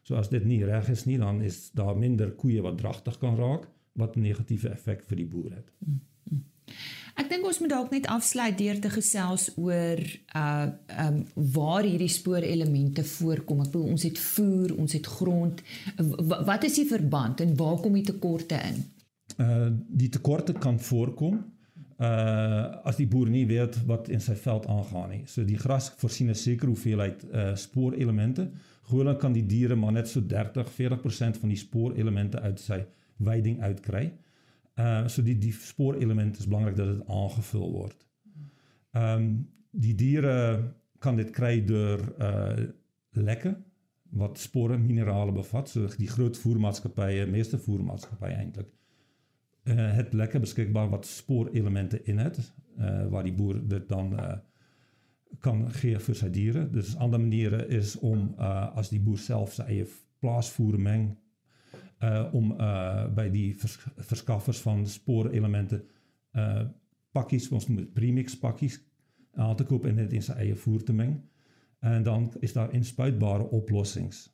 So 0.02 0.16
as 0.16 0.30
dit 0.30 0.46
nie 0.46 0.66
reg 0.66 0.90
is 0.90 1.06
nie, 1.06 1.18
dan 1.18 1.42
is 1.42 1.72
daar 1.72 1.98
minder 1.98 2.32
koeie 2.32 2.62
wat 2.62 2.78
dragtig 2.78 3.18
kan 3.18 3.36
raak 3.36 3.70
wat 3.94 4.16
'n 4.16 4.22
negatiewe 4.22 4.70
effek 4.70 5.04
vir 5.04 5.18
die 5.18 5.28
boer 5.28 5.52
het. 5.52 5.72
Mm 5.80 6.02
-hmm. 6.24 6.44
Ek 7.18 7.32
dink 7.32 7.48
ons 7.50 7.58
moet 7.64 7.72
dalk 7.72 7.94
net 7.96 8.06
afsluit 8.14 8.58
deur 8.60 8.78
te 8.82 8.92
gesels 8.94 9.50
oor 9.58 10.02
uh 10.38 10.68
um 11.02 11.18
waar 11.56 11.86
hierdie 11.86 12.12
spoorelemente 12.14 13.04
voorkom. 13.06 13.64
Ek 13.64 13.72
bedoel 13.72 13.92
ons 13.96 14.06
het 14.06 14.20
voer, 14.22 14.74
ons 14.78 14.94
het 14.94 15.10
grond. 15.18 15.64
Wat 16.52 16.66
is 16.68 16.78
die 16.78 16.86
verband 16.90 17.42
en 17.42 17.56
waar 17.58 17.80
kom 17.82 17.98
die 17.98 18.06
tekorte 18.06 18.60
in? 18.70 18.84
Uh 19.42 19.70
die 20.04 20.12
tekorte 20.14 20.54
kan 20.54 20.78
voorkom 20.90 21.40
uh 21.98 22.86
as 22.86 23.02
die 23.02 23.10
boer 23.10 23.34
nie 23.34 23.48
weet 23.50 23.80
wat 23.90 24.12
in 24.14 24.22
sy 24.22 24.38
veld 24.38 24.70
aangaan 24.70 25.10
nie. 25.16 25.24
So 25.26 25.46
die 25.46 25.58
gras 25.58 25.90
voorsien 25.98 26.30
'n 26.30 26.38
sekere 26.38 26.70
hoeveelheid 26.70 27.26
uh 27.34 27.56
spoorelemente. 27.56 28.52
Gewoonlik 28.92 29.20
kan 29.20 29.34
die 29.34 29.46
diere 29.46 29.76
maar 29.76 29.92
net 29.92 30.08
so 30.08 30.22
30-40% 30.22 31.42
van 31.42 31.50
die 31.50 31.58
spoorelemente 31.58 32.40
uit 32.40 32.60
sy 32.60 32.86
weiding 33.18 33.62
uitkry. 33.62 34.06
Uh 34.06 34.27
Uh 34.78 35.08
so 35.10 35.24
die 35.26 35.38
die 35.42 35.54
spoorelement 35.54 36.38
is 36.38 36.48
belangrik 36.48 36.76
dat 36.76 36.88
dit 36.88 37.08
aangevul 37.08 37.72
word. 37.72 38.08
Ehm 38.92 39.14
um, 39.14 39.30
die 39.72 39.96
diere 39.96 40.74
kan 41.00 41.18
dit 41.18 41.30
kry 41.30 41.62
deur 41.66 42.02
uh 42.20 42.68
lekke 43.12 43.56
wat 44.18 44.40
spore 44.40 44.78
minerale 44.78 45.32
bevat, 45.32 45.70
so 45.70 45.90
die 45.98 46.08
groot 46.08 46.38
voermaatskappye, 46.38 47.26
meeste 47.26 47.58
voermaatskappye 47.60 48.36
eintlik. 48.36 48.70
Uh 49.68 49.90
het 49.98 50.14
lekke 50.14 50.40
beskikbaar 50.40 50.90
wat 50.90 51.06
spoorelemente 51.06 52.04
in 52.04 52.22
het, 52.24 52.38
uh 52.78 53.08
waar 53.12 53.24
die 53.24 53.34
boer 53.34 53.60
dit 53.68 53.90
dan 53.90 54.14
uh 54.14 54.36
kan 55.44 55.66
gee 55.82 56.00
vir 56.00 56.16
sy 56.16 56.30
diere. 56.32 56.70
Dus 56.72 56.96
ander 56.96 57.20
maniere 57.20 57.66
is 57.68 57.98
om 58.00 58.34
uh 58.40 58.78
as 58.78 58.90
die 58.94 59.02
boer 59.02 59.20
self 59.20 59.58
sy 59.58 59.66
eie 59.74 59.88
plaasvoer 60.22 60.78
meng 60.80 61.10
uh 62.04 62.34
om 62.34 62.52
uh 62.52 63.08
by 63.14 63.30
die 63.34 63.56
vers, 63.58 63.78
verskaffers 64.10 64.60
van 64.62 64.86
spoorelemente 64.88 65.84
uh 66.36 66.66
pakkies 67.12 67.50
ons 67.50 67.68
noem 67.68 67.78
dit 67.82 67.94
premix 67.94 68.36
pakkies 68.38 68.78
aan 69.34 69.56
te 69.56 69.66
koop 69.66 69.86
en 69.86 69.96
dit 69.96 70.14
in 70.14 70.22
sy 70.22 70.36
eie 70.38 70.56
voer 70.56 70.84
te 70.84 70.94
meng. 70.94 71.16
En 71.80 72.04
dan 72.04 72.32
is 72.42 72.54
daar 72.54 72.74
inspuitbare 72.74 73.50
oplossings 73.50 74.28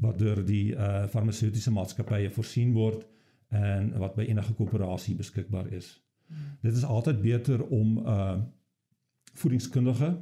wat 0.00 0.18
deur 0.18 0.44
die 0.46 0.74
uh 0.74 1.06
farmaseutiese 1.10 1.70
maatskappye 1.70 2.30
voorsien 2.30 2.72
word 2.72 3.06
en 3.48 3.92
wat 3.98 4.14
by 4.14 4.26
enige 4.28 4.52
koöperasie 4.54 5.16
beskikbaar 5.16 5.72
is. 5.72 5.94
Dit 6.62 6.76
is 6.76 6.84
altyd 6.84 7.20
beter 7.22 7.66
om 7.66 7.98
uh 7.98 8.38
voedingskundige 9.38 10.16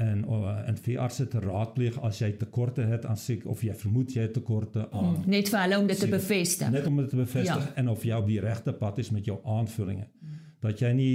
en 0.00 0.24
uh, 0.28 0.68
en 0.68 0.78
veeartse 0.80 1.26
te 1.28 1.40
raadpleeg 1.42 1.98
as 2.06 2.20
jy 2.22 2.30
tekorte 2.40 2.86
het 2.88 3.04
aan 3.08 3.18
sek 3.20 3.44
of 3.50 3.64
jy 3.66 3.74
vermoed 3.82 4.14
jy 4.16 4.24
het 4.26 4.34
tekorte 4.38 4.86
aan 4.88 5.10
hmm, 5.10 5.26
net 5.34 5.50
vir 5.52 5.60
hulle 5.64 5.80
om 5.82 5.90
dit 5.90 6.00
te 6.00 6.08
bevestig 6.10 6.72
net 6.72 6.88
om 6.88 7.02
dit 7.02 7.10
te 7.12 7.20
bevestig 7.20 7.66
ja. 7.66 7.74
en 7.82 7.92
of 7.92 8.06
jy 8.08 8.16
op 8.16 8.30
die 8.30 8.40
regte 8.40 8.74
pad 8.80 9.00
is 9.02 9.12
met 9.16 9.28
jou 9.28 9.36
aanvullings 9.56 10.08
hmm. 10.08 10.40
dat 10.64 10.80
jy 10.80 10.92
nie 10.96 11.14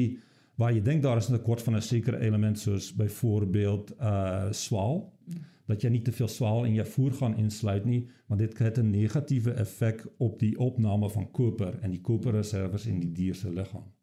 waar 0.62 0.72
jy 0.76 0.84
dink 0.86 1.04
daar 1.04 1.18
is 1.18 1.30
'n 1.30 1.38
tekort 1.40 1.66
van 1.66 1.76
'n 1.76 1.82
sekere 1.82 2.22
element 2.28 2.60
soos 2.60 2.92
byvoorbeeld 2.94 3.96
uh 4.00 4.52
swaal 4.52 5.02
hmm. 5.26 5.42
dat 5.66 5.82
jy 5.82 5.90
nie 5.90 6.04
te 6.06 6.12
veel 6.12 6.30
swaal 6.30 6.66
in 6.70 6.78
jou 6.78 6.88
voer 6.88 7.18
gaan 7.24 7.38
insluit 7.38 7.86
nie 7.86 8.06
want 8.28 8.40
dit 8.40 8.58
het 8.58 8.78
'n 8.78 8.90
negatiewe 8.90 9.52
effek 9.66 10.06
op 10.18 10.40
die 10.40 10.58
opname 10.58 11.10
van 11.10 11.32
koper 11.32 11.80
en 11.82 11.92
die 11.92 12.02
koperreserwes 12.02 12.86
in 12.86 13.00
die 13.00 13.12
dier 13.12 13.36
se 13.36 13.50
liggaam 13.50 13.82
hmm. 13.82 13.95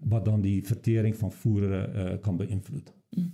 Wat 0.00 0.24
dan 0.24 0.40
die 0.40 0.60
vertering 0.66 1.16
van 1.16 1.32
voere 1.32 1.82
uh, 1.88 2.14
kan 2.22 2.36
beïnvloed. 2.36 2.92
Hmm. 3.14 3.32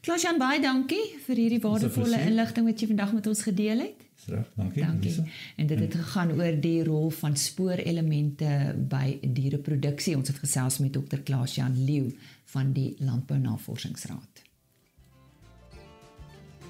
Klaas-Jan 0.00 0.38
baie 0.38 0.60
dankie 0.62 1.02
vir 1.26 1.40
hierdie 1.42 1.60
waardevolle 1.60 2.20
inligting 2.28 2.68
wat 2.68 2.80
jy 2.80 2.86
vandag 2.92 3.12
met 3.16 3.26
ons 3.26 3.42
gedeel 3.42 3.82
het. 3.82 4.04
Reg, 4.28 4.50
dankie. 4.54 4.82
Dankie. 4.82 5.10
Lisa. 5.10 5.24
En 5.56 5.66
dit 5.66 5.80
het 5.80 5.94
gegaan 5.94 6.32
oor 6.32 6.58
die 6.60 6.82
rol 6.84 7.10
van 7.10 7.36
spoorelemente 7.36 8.74
by 8.90 9.18
diereproduksie. 9.22 10.16
Ons 10.16 10.32
het 10.32 10.38
gesels 10.42 10.78
met 10.78 10.92
Dr. 10.92 11.22
Klaas-Jan 11.24 11.76
Leeu 11.84 12.12
van 12.52 12.72
die 12.72 12.94
Landbou 12.98 13.38
Navorsingsraad. 13.40 14.44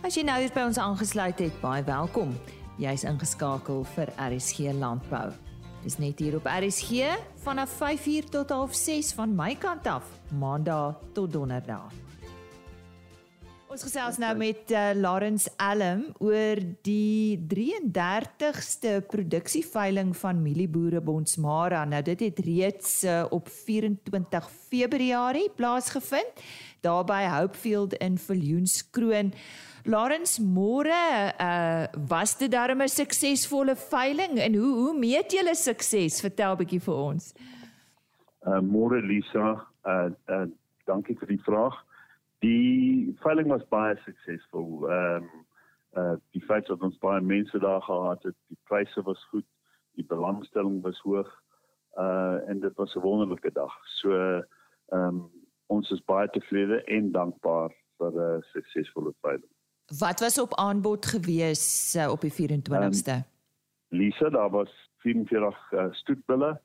As 0.06 0.14
jy 0.14 0.22
nou 0.24 0.38
hier 0.40 0.54
by 0.54 0.68
ons 0.68 0.78
aangesluit 0.78 1.42
het, 1.42 1.60
baie 1.60 1.82
welkom. 1.84 2.32
Jy's 2.78 3.04
ingeskakel 3.04 3.82
vir 3.96 4.14
RSG 4.14 4.72
Landbou. 4.78 5.47
Dis 5.84 5.98
net 5.98 6.18
hier 6.18 6.34
op 6.36 6.46
RSG 6.50 7.06
vanaf 7.44 7.78
5:00 7.78 8.28
tot 8.30 8.50
06:30 8.50 9.14
van 9.14 9.34
my 9.34 9.54
kant 9.54 9.86
af, 9.86 10.04
Maandag 10.38 10.98
tot 11.12 11.32
Donderdag. 11.32 11.92
Ons 13.68 13.82
gesels 13.84 14.16
nou 14.16 14.32
met 14.36 14.70
uh, 14.72 14.90
Lawrence 14.96 15.50
Allam 15.56 16.06
oor 16.18 16.56
die 16.82 17.36
33ste 17.52 18.94
produksieveiling 19.06 20.16
van 20.16 20.42
Mielieboere 20.42 21.00
Bonsmara. 21.00 21.84
Nou 21.84 22.02
dit 22.02 22.20
het 22.20 22.38
reeds 22.38 23.04
uh, 23.04 23.26
op 23.30 23.48
24 23.48 24.50
Februarie 24.70 25.50
plaasgevind 25.54 26.42
daar 26.80 27.04
by 27.04 27.22
Hopefield 27.28 27.94
in 27.94 28.18
Viljoenskroon. 28.18 29.34
Lawrence, 29.88 30.38
môre 30.38 30.92
uh, 31.40 31.86
was 32.08 32.36
dit 32.36 32.50
darem 32.52 32.82
'n 32.82 32.88
suksesvolle 32.92 33.74
veiling 33.74 34.36
en 34.36 34.54
hoe 34.54 34.74
hoe 34.80 34.98
meet 34.98 35.32
julle 35.32 35.54
sukses? 35.54 36.20
Vertel 36.20 36.52
'n 36.52 36.58
bietjie 36.60 36.80
vir 36.80 36.94
ons. 36.94 37.32
Uh, 38.44 38.60
môre 38.60 39.00
Lisa, 39.00 39.64
uh, 39.88 40.10
uh, 40.28 40.46
dankie 40.84 41.16
vir 41.16 41.28
die 41.28 41.40
vraag. 41.48 41.72
Die 42.44 43.16
veiling 43.24 43.48
was 43.48 43.64
baie 43.72 43.96
suksesvol. 44.04 44.84
Ehm 44.90 45.24
um, 45.24 45.28
uh 45.96 46.16
die 46.36 46.44
feit 46.44 46.66
dat 46.68 46.82
ons 46.82 46.98
baie 47.00 47.20
mense 47.20 47.58
daar 47.58 47.82
gehad 47.82 48.22
het, 48.22 48.36
die 48.52 48.60
pryse 48.68 49.02
was 49.02 49.24
goed, 49.32 49.48
die 49.96 50.04
belangstelling 50.04 50.82
was 50.84 51.00
hoog. 51.00 51.30
Uh 51.96 52.36
en 52.50 52.60
dit 52.60 52.74
was 52.76 52.94
'n 52.94 53.00
wonderlike 53.00 53.52
dag. 53.52 53.72
So 53.84 54.12
ehm 54.12 54.44
um, 54.92 55.30
ons 55.66 55.90
is 55.90 56.04
baie 56.04 56.28
tevrede 56.28 56.84
en 56.84 57.12
dankbaar 57.12 57.72
vir 57.98 58.12
'n 58.12 58.42
suksesvolle 58.52 59.14
veiling. 59.20 59.57
Wat 59.96 60.20
was 60.20 60.40
op 60.40 60.54
aanbod 60.54 61.06
gewees 61.06 61.94
uh, 61.96 62.10
op 62.10 62.20
die 62.20 62.32
24ste? 62.32 62.68
Um, 62.72 62.82
ehm, 63.04 63.20
Lisa, 63.88 64.28
daar 64.28 64.50
was 64.50 64.90
44 64.96 65.72
uh, 65.72 65.86
stoetbulle, 65.90 66.60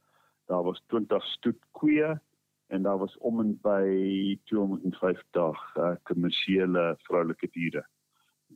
daar 0.45 0.63
was 0.63 0.83
20 0.87 1.25
stoetkoeie 1.25 2.21
en 2.67 2.81
daar 2.81 2.97
was 2.97 3.17
om 3.17 3.39
en 3.39 3.59
by 3.61 4.39
250 4.43 5.75
uh, 5.75 5.91
kommersiële 6.03 6.97
vroulike 6.97 7.47
diere. 7.51 7.85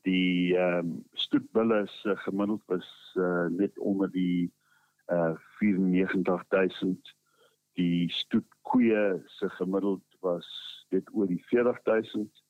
Die 0.02 0.58
ehm 0.58 0.78
um, 0.78 1.06
stoetbulle 1.14 1.88
se 1.88 2.10
uh, 2.10 2.18
gemiddeld 2.18 2.62
was 2.66 3.14
uh, 3.16 3.46
net 3.46 3.80
onder 3.80 4.12
die 4.12 4.52
uh 5.08 5.36
94000 5.60 7.16
die 7.74 8.12
stoetkoeie 8.12 9.22
se 9.26 9.50
gemiddeld 9.50 10.04
was 10.20 10.48
dit 10.90 11.10
oor 11.14 11.28
die 11.28 11.44
40000 11.46 12.44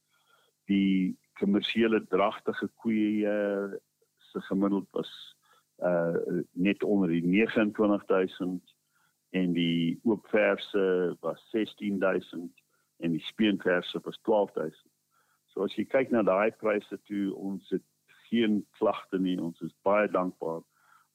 die 0.66 1.18
kommersiële 1.40 2.02
dragtige 2.10 2.70
koeie 2.84 3.36
se 4.18 4.42
gemiddeld 4.50 4.88
was 4.92 5.12
uh 5.78 6.42
net 6.52 6.84
onder 6.84 7.10
die 7.10 7.26
29000 7.26 8.76
en 9.30 9.52
die 9.54 10.00
oopverse 10.04 11.16
was 11.20 11.50
16000 11.50 12.64
en 12.98 13.12
die 13.12 13.22
speenverse 13.22 14.00
was 14.04 14.20
12000. 14.22 14.92
So 15.46 15.64
as 15.64 15.76
jy 15.78 15.86
kyk 15.90 16.12
na 16.14 16.24
daai 16.26 16.52
pryse 16.62 16.98
toe 17.10 17.30
ons 17.36 17.70
het 17.74 17.86
geen 18.28 18.60
klagte 18.80 19.20
nie, 19.22 19.38
ons 19.42 19.62
is 19.66 19.76
baie 19.88 20.10
dankbaar. 20.12 20.64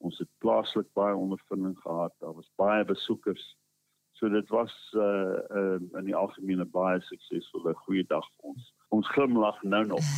Ons 0.02 0.18
het 0.18 0.30
plaaslik 0.42 0.88
baie 0.98 1.14
ondervinding 1.14 1.76
gehad. 1.82 2.14
Daar 2.18 2.34
was 2.34 2.50
baie 2.58 2.84
besoekers. 2.84 3.44
So 4.18 4.28
dit 4.28 4.48
was 4.54 4.74
uh 4.94 5.38
uh 5.58 5.78
in 5.98 6.08
die 6.08 6.16
algemene 6.16 6.64
baie 6.64 7.00
suksesvolle 7.06 7.74
goeie 7.84 8.06
dag 8.06 8.26
vir 8.36 8.54
ons. 8.54 8.72
Ons 8.92 9.08
glimlag 9.08 9.62
nou 9.62 9.86
nog. 9.86 10.08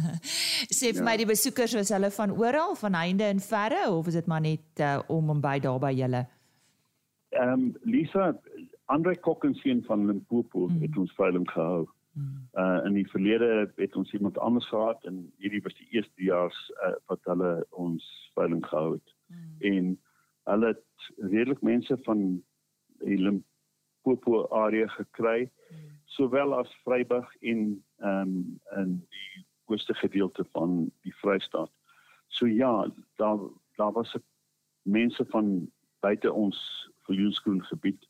Sê 0.78 0.92
vir 0.92 1.00
ja. 1.00 1.06
my 1.08 1.16
die 1.18 1.26
besoekers 1.26 1.74
was 1.74 1.90
hulle 1.90 2.10
van 2.14 2.34
oral, 2.38 2.76
van 2.78 2.94
heinde 2.94 3.26
en 3.26 3.40
verre 3.42 3.88
of 3.90 4.06
is 4.10 4.18
dit 4.20 4.28
maar 4.30 4.44
net 4.44 4.82
uh, 4.82 5.00
om 5.10 5.32
en 5.34 5.40
by 5.42 5.56
daar 5.64 5.80
by 5.82 5.90
julle? 5.96 6.20
Ehm 7.34 7.52
um, 7.56 7.64
Lisa 7.82 8.30
Andre 8.92 9.16
Kokkenseën 9.16 9.82
van 9.88 10.06
Limpopo 10.06 10.68
mm. 10.68 10.80
het 10.84 10.96
ons 11.02 11.14
veiling 11.18 11.48
gehou. 11.50 11.88
Mm. 12.12 12.48
Uh 12.60 12.78
in 12.86 12.98
die 13.00 13.06
verlede 13.10 13.72
het 13.76 13.96
ons 13.96 14.12
iemand 14.12 14.38
anders 14.38 14.68
gehad 14.68 15.04
en 15.08 15.22
hierdie 15.40 15.62
was 15.64 15.74
die 15.80 15.88
eerste 15.96 16.22
jaar 16.22 16.52
uh, 16.86 16.92
wat 17.10 17.20
hulle 17.30 17.52
ons 17.70 18.06
veiling 18.34 18.62
gehou 18.66 18.92
het. 18.92 19.14
Mm. 19.26 19.56
En 19.72 19.90
hulle 20.52 20.66
het 20.74 21.10
redelik 21.16 21.62
mense 21.62 21.98
van 22.04 22.42
die 23.02 23.18
Limpopo 23.18 24.46
area 24.48 24.86
gekry 24.86 25.48
hmm. 25.68 25.91
Sowel 26.12 26.54
as 26.54 26.72
Vryburg 26.84 27.28
en 27.40 27.84
ehm 27.98 28.20
um, 28.20 28.60
in 28.76 28.94
die 29.08 29.44
ooste 29.72 29.94
gedeelte 29.94 30.44
van 30.52 30.90
die 31.02 31.14
Vrystaat. 31.16 31.70
So 32.26 32.46
ja, 32.46 32.90
daar 33.16 33.38
daar 33.76 33.92
was 33.92 34.16
mense 34.82 35.24
van 35.28 35.70
buite 36.00 36.32
ons 36.32 36.90
Viljoenskroon 37.06 37.64
gebied, 37.64 38.08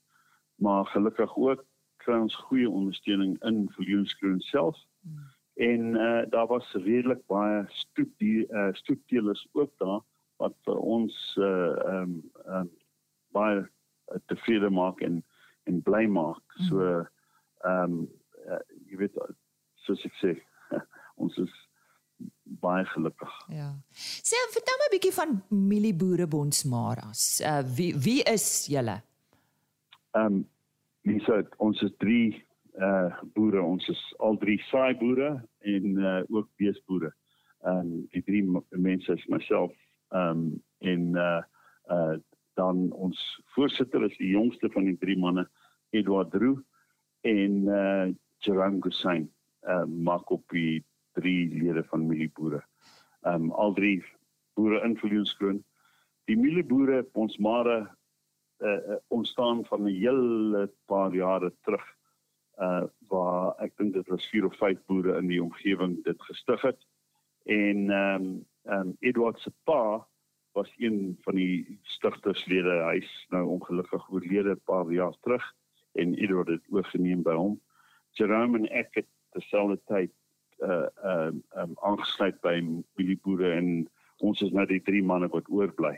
maar 0.54 0.87
gelukkig 0.87 1.37
ook 1.37 1.64
kry 2.02 2.18
ons 2.18 2.35
goeie 2.35 2.71
ondersteuning 2.71 3.37
in 3.47 3.68
Viljoenskroon 3.76 4.40
self. 4.40 4.78
En 5.54 5.97
eh 5.97 6.23
uh, 6.23 6.30
daar 6.30 6.47
was 6.47 6.73
redelik 6.73 7.26
baie 7.26 7.64
stoet 7.68 8.18
die 8.18 8.47
eh 8.47 8.59
uh, 8.59 8.75
stoetteelers 8.75 9.49
ook 9.52 9.73
daar 9.78 10.00
wat 10.37 10.54
vir 10.64 10.76
ons 10.76 11.37
eh 11.38 11.44
uh, 11.44 11.87
ehm 11.87 12.02
um, 12.02 12.23
um, 12.47 12.71
baie 13.32 13.71
tevrede 14.26 14.71
maak 14.71 15.00
en 15.00 15.25
en 15.64 15.82
bly 15.82 16.06
maak. 16.06 16.42
So 16.68 17.06
ehm 17.64 17.99
um, 17.99 18.09
uh, 18.47 18.62
jy 18.90 18.99
weet 19.04 19.19
soos 19.87 20.02
ek 20.09 20.16
sê 20.21 20.33
ons 21.23 21.37
is 21.42 21.52
baie 22.62 22.85
gelukkig. 22.92 23.33
Ja. 23.49 23.71
Sê 23.95 24.38
vertel 24.54 24.78
my 24.78 24.87
'n 24.88 24.95
bietjie 24.95 25.14
van 25.19 25.42
Milieboere 25.49 26.26
Bonsmaras. 26.26 27.40
Uh 27.40 27.62
wie 27.76 27.92
wie 27.97 28.23
is 28.23 28.66
julle? 28.66 29.02
Ehm 30.14 30.26
um, 30.26 30.49
Lisa, 31.02 31.42
ons 31.59 31.83
is 31.83 31.95
drie 31.99 32.45
uh 32.78 33.11
boere. 33.35 33.62
Ons 33.62 33.88
is 33.88 34.02
al 34.19 34.37
drie 34.38 34.61
saai 34.71 34.95
boere 34.99 35.31
en 35.61 35.85
uh 35.99 36.23
ook 36.28 36.49
beesboere. 36.57 37.12
Ehm 37.64 37.79
um, 37.79 38.07
die 38.12 38.22
drie 38.22 38.44
mense 38.70 39.12
is 39.12 39.27
myself 39.27 39.72
ehm 40.11 40.29
um, 40.31 40.62
en 40.79 41.16
uh 41.16 41.42
uh 41.90 42.18
dan 42.55 42.90
ons 42.92 43.18
voorsitter 43.55 44.05
is 44.05 44.16
die 44.18 44.29
jongste 44.29 44.68
van 44.70 44.85
die 44.85 44.98
drie 44.98 45.16
manne 45.18 45.48
Edward 45.90 46.35
Roo 46.35 46.61
en 47.22 47.52
uh 47.66 48.11
Jerome 48.42 48.80
Gosain 48.82 49.30
uh 49.62 49.85
maak 49.87 50.30
op 50.30 50.42
die 50.50 50.85
drie 51.14 51.48
lede 51.54 51.85
van 51.85 52.06
Milieboere. 52.06 52.62
Um 53.22 53.50
al 53.50 53.74
drie 53.74 54.02
boere 54.54 54.82
in 54.82 54.96
Viljoenskroon. 54.98 55.62
Die 56.26 56.37
Milieboere 56.37 57.04
ons 57.12 57.38
mare 57.38 57.87
uh 58.58 58.98
ontstaan 59.08 59.64
van 59.64 59.87
'n 59.87 59.94
hele 59.94 60.70
paar 60.87 61.14
jare 61.14 61.52
terug 61.62 61.87
uh 62.58 62.87
waar 63.08 63.54
ek 63.62 63.76
dink 63.76 63.94
dit 63.94 64.08
was 64.08 64.28
vier 64.30 64.44
of 64.46 64.56
vyf 64.56 64.78
boere 64.87 65.18
in 65.18 65.26
die 65.26 65.42
omgewing 65.42 66.02
dit 66.04 66.22
gestig 66.22 66.62
het. 66.62 66.80
En 67.46 67.90
ehm 67.90 68.22
um, 68.22 68.46
um 68.64 68.96
Edward 69.00 69.38
se 69.38 69.52
pa 69.64 70.06
was 70.52 70.74
een 70.78 71.18
van 71.22 71.35
die 71.35 71.80
stigterslede. 71.82 72.82
Hy's 72.90 73.26
nou 73.30 73.46
ongelukkig 73.46 74.11
oorlede 74.11 74.54
'n 74.54 74.64
paar 74.64 74.92
jaar 74.92 75.14
terug 75.20 75.54
en 75.92 76.14
Edward 76.14 76.48
het 76.48 76.64
oorgeneem 76.70 77.22
by 77.22 77.35
hom. 77.37 77.61
Jerome 78.18 78.59
en 78.59 78.68
ek 78.68 78.94
het 79.00 79.09
terselfde 79.37 79.81
tyd 79.90 80.12
uh 80.62 80.87
um 81.05 81.42
um 81.59 81.72
aangesluit 81.83 82.40
by 82.40 82.55
Willie 82.94 83.18
Boere 83.24 83.52
en 83.57 83.88
ons 84.22 84.42
is 84.42 84.52
nou 84.55 84.66
die 84.66 84.83
drie 84.83 85.02
manne 85.02 85.28
wat 85.33 85.48
oorbly. 85.50 85.96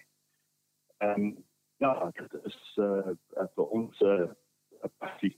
Ehm 1.04 1.20
um, 1.20 1.44
ja, 1.83 2.11
dit 2.16 2.35
is 2.44 2.59
uh 2.80 3.12
vir 3.57 3.66
ons 3.66 4.00
'n 4.00 4.07
uh, 4.07 4.90
passie 4.98 5.37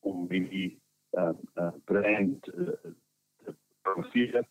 om 0.00 0.28
die 0.28 0.78
uh, 1.18 1.34
uh 1.56 1.72
brand 1.84 2.48
uh, 2.54 2.76
te 3.44 3.54
promoveer. 3.82 4.46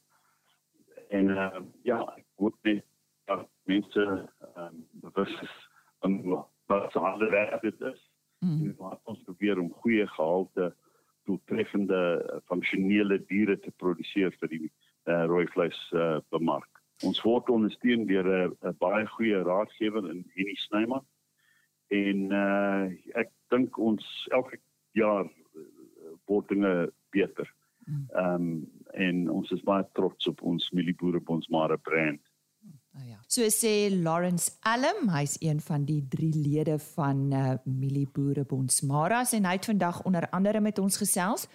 En 1.09 1.29
uh, 1.29 1.61
ja, 1.81 2.01
ek 2.17 2.25
hoop 2.35 2.57
net 2.61 2.85
dat 3.25 3.47
mense 3.63 4.03
ehm 4.03 4.65
um, 4.65 4.85
bewus 4.91 5.41
is 5.41 5.69
van 5.99 6.21
wat 6.65 6.91
se 6.91 6.99
harde 6.99 7.29
werk 7.29 7.61
dit 7.61 7.81
is. 7.81 8.11
Mm. 8.39 8.65
En 8.65 8.75
wat 8.77 8.99
ons 9.03 9.08
probeer 9.39 9.59
om 9.59 9.71
goeie 9.71 10.07
gehalte 10.07 10.73
doeltreffende 11.25 12.41
funksionele 12.47 13.19
diere 13.29 13.57
te 13.59 13.71
produseer 13.77 14.31
vir 14.39 14.49
die 14.49 14.67
uh, 15.07 15.25
rooi 15.25 15.45
vleis 15.53 15.77
uh, 15.93 16.19
bemark. 16.29 16.67
Ons 17.03 17.21
word 17.23 17.49
ondersteun 17.49 18.05
deur 18.07 18.27
'n 18.27 18.55
uh, 18.61 18.73
baie 18.79 19.05
goeie 19.07 19.43
raadgewer 19.43 20.09
in 20.09 20.25
Henny 20.35 20.55
Snyman. 20.55 21.05
En 21.89 22.31
uh, 22.31 22.91
ek 23.15 23.31
dink 23.49 23.77
ons 23.77 24.27
elke 24.31 24.59
jaar 24.93 25.29
word 26.27 26.49
dinge 26.49 26.91
beter. 27.11 27.47
Mm. 27.85 28.05
Ehm 28.13 28.35
um, 28.35 28.67
en 28.93 29.29
ons 29.29 29.51
is 29.51 29.61
baie 29.63 29.85
trots 29.93 30.27
op 30.27 30.41
ons 30.41 30.71
Milieboere 30.71 31.19
Bonsmare 31.21 31.77
brand. 31.77 32.21
Oh 32.99 33.07
ja. 33.07 33.17
So 33.27 33.47
sê 33.47 33.89
Lawrence 33.93 34.51
Allam, 34.67 35.07
hy's 35.13 35.37
een 35.39 35.61
van 35.63 35.85
die 35.87 36.01
drie 36.11 36.33
lede 36.35 36.75
van 36.95 37.31
uh, 37.31 37.53
Milieboere 37.63 38.43
Bonsmaras 38.43 39.31
en 39.37 39.45
hy 39.47 39.55
het 39.55 39.69
vandag 39.69 40.01
onder 40.03 40.27
andere 40.35 40.59
met 40.59 40.79
ons 40.83 40.99
gesels 40.99 41.47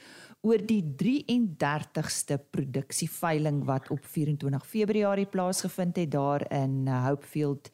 oor 0.44 0.60
die 0.64 0.82
33ste 1.00 2.38
produksieveiling 2.52 3.62
wat 3.68 3.90
op 3.92 4.04
24 4.06 4.66
Februarie 4.66 5.26
plaasgevind 5.28 6.00
het 6.00 6.12
daar 6.14 6.46
in 6.52 6.84
uh, 6.86 7.04
Hopefield 7.08 7.70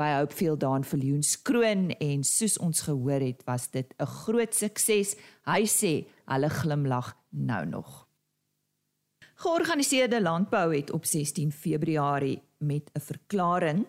by 0.00 0.14
Hopefield 0.16 0.60
daar 0.60 0.80
in 0.80 0.88
Viljoenskroon 0.88 1.90
en 2.00 2.24
soos 2.26 2.56
ons 2.58 2.86
gehoor 2.88 3.22
het 3.22 3.44
was 3.46 3.70
dit 3.70 3.94
'n 3.98 4.06
groot 4.06 4.54
sukses. 4.54 5.14
Hy 5.46 5.62
sê 5.66 6.06
hulle 6.26 6.50
glimlag 6.50 7.14
nou 7.30 7.66
nog. 7.66 8.11
Georganiseerde 9.42 10.22
landbou 10.22 10.76
het 10.76 10.90
op 10.90 11.04
16 11.04 11.52
Februarie 11.52 12.42
met 12.58 12.90
'n 12.92 13.00
verklaring 13.00 13.86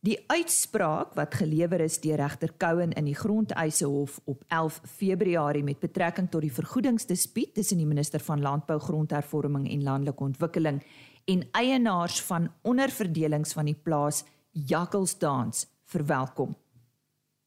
die 0.00 0.24
uitspraak 0.26 1.14
wat 1.14 1.34
gelewer 1.34 1.80
is 1.80 2.00
deur 2.00 2.16
regter 2.16 2.56
Cowan 2.56 2.90
in 2.90 3.04
die 3.04 3.14
Grondeise 3.14 3.86
Hof 3.86 4.20
op 4.24 4.44
11 4.48 4.80
Februarie 4.84 5.62
met 5.62 5.78
betrekking 5.78 6.30
tot 6.30 6.40
die 6.40 6.52
vergoedingsdispuut 6.52 7.54
tussen 7.54 7.76
die 7.76 7.86
minister 7.86 8.20
van 8.20 8.40
Landbou, 8.40 8.80
Grondhervorming 8.80 9.70
en 9.70 9.82
Landelike 9.82 10.22
Ontwikkeling 10.22 10.82
en 11.24 11.48
eienaars 11.52 12.22
van 12.22 12.52
onderverdelings 12.62 13.52
van 13.52 13.64
die 13.64 13.78
plaas 13.82 14.24
Jakkalsdans 14.50 15.66
verwelkom. 15.84 16.56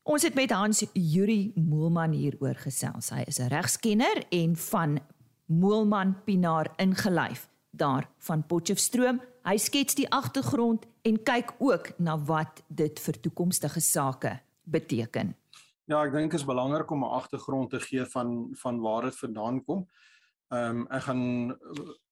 Ons 0.04 0.24
het 0.24 0.34
met 0.34 0.52
Hans 0.52 0.86
Yuri 0.94 1.52
Moelman 1.56 2.12
hieroor 2.12 2.56
gesels. 2.56 3.10
Hy 3.10 3.24
is 3.28 3.40
'n 3.40 3.48
regskenner 3.48 4.26
en 4.30 4.56
van 4.56 5.00
Moelman 5.52 6.16
Pinaar 6.24 6.72
ingelyf 6.80 7.50
daar 7.72 8.08
van 8.18 8.46
Potchefstroom 8.48 9.20
Hy 9.42 9.58
skets 9.58 9.96
die 9.98 10.06
agtergrond 10.14 10.84
en 11.02 11.16
kyk 11.26 11.56
ook 11.58 11.88
na 11.98 12.14
wat 12.30 12.62
dit 12.70 13.00
vir 13.02 13.18
toekomstige 13.26 13.82
sake 13.82 14.36
beteken. 14.70 15.34
Ja, 15.90 16.04
ek 16.06 16.14
dink 16.14 16.32
dit 16.32 16.40
is 16.40 16.46
belangrik 16.46 16.92
om 16.94 17.04
'n 17.04 17.16
agtergrond 17.18 17.70
te 17.70 17.80
gee 17.80 18.06
van 18.06 18.54
van 18.54 18.80
waar 18.80 19.10
dit 19.10 19.18
vandaan 19.18 19.64
kom. 19.66 19.88
Ehm 20.52 20.78
um, 20.78 20.88
ek 20.92 21.02
gaan 21.02 21.58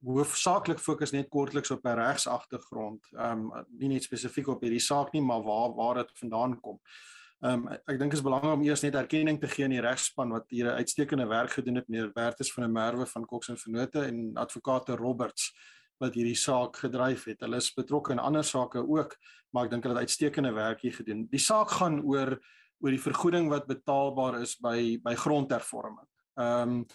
hoofsaaklik 0.02 0.80
fokus 0.80 1.12
net 1.12 1.30
kortliks 1.30 1.72
op 1.72 1.86
'n 1.86 2.02
regsagtergrond. 2.02 3.06
Ehm 3.14 3.52
um, 3.52 3.66
nie 3.78 3.90
net 3.90 4.04
spesifiek 4.04 4.48
op 4.48 4.62
hierdie 4.62 4.82
saak 4.82 5.14
nie, 5.14 5.22
maar 5.22 5.44
waar 5.44 5.76
waar 5.76 5.96
dit 5.96 6.12
vandaan 6.18 6.60
kom. 6.60 6.80
Ehm 6.82 7.19
um, 7.42 7.68
ek 7.88 8.00
dink 8.00 8.14
is 8.14 8.24
belangrik 8.24 8.58
om 8.58 8.64
eers 8.68 8.84
net 8.84 8.98
erkenning 9.00 9.40
te 9.40 9.48
gee 9.48 9.66
aan 9.68 9.76
die 9.76 9.84
regspan 9.84 10.32
wat 10.36 10.50
hier 10.50 10.72
'n 10.72 10.80
uitstekende 10.84 11.28
werk 11.28 11.52
gedoen 11.52 11.76
het 11.76 11.88
meneer 11.88 12.12
Bertus 12.14 12.52
van 12.54 12.64
der 12.64 12.72
Merwe 12.72 13.06
van 13.06 13.26
Cox 13.26 13.50
en 13.50 13.58
Vennote 13.58 14.06
en 14.06 14.32
advokate 14.36 14.96
Roberts 14.96 15.54
wat 16.00 16.14
hierdie 16.16 16.36
saak 16.36 16.78
gedryf 16.78 17.26
het. 17.26 17.42
Hulle 17.42 17.58
is 17.58 17.74
betrokke 17.74 18.12
in 18.12 18.20
ander 18.20 18.44
sake 18.44 18.80
ook, 18.80 19.18
maar 19.52 19.66
ek 19.66 19.72
dink 19.72 19.84
hulle 19.84 19.96
het 19.96 20.08
uitstekende 20.08 20.54
werk 20.54 20.82
hier 20.82 20.94
gedoen. 20.94 21.28
Die 21.30 21.40
saak 21.40 21.70
gaan 21.70 22.02
oor 22.02 22.40
oor 22.80 22.92
die 22.96 23.02
vergoeding 23.02 23.50
wat 23.50 23.68
betaalbaar 23.68 24.42
is 24.42 24.56
by 24.56 25.00
by 25.04 25.16
grondhervorming. 25.16 26.08
Ehm 26.40 26.70
um, 26.70 26.86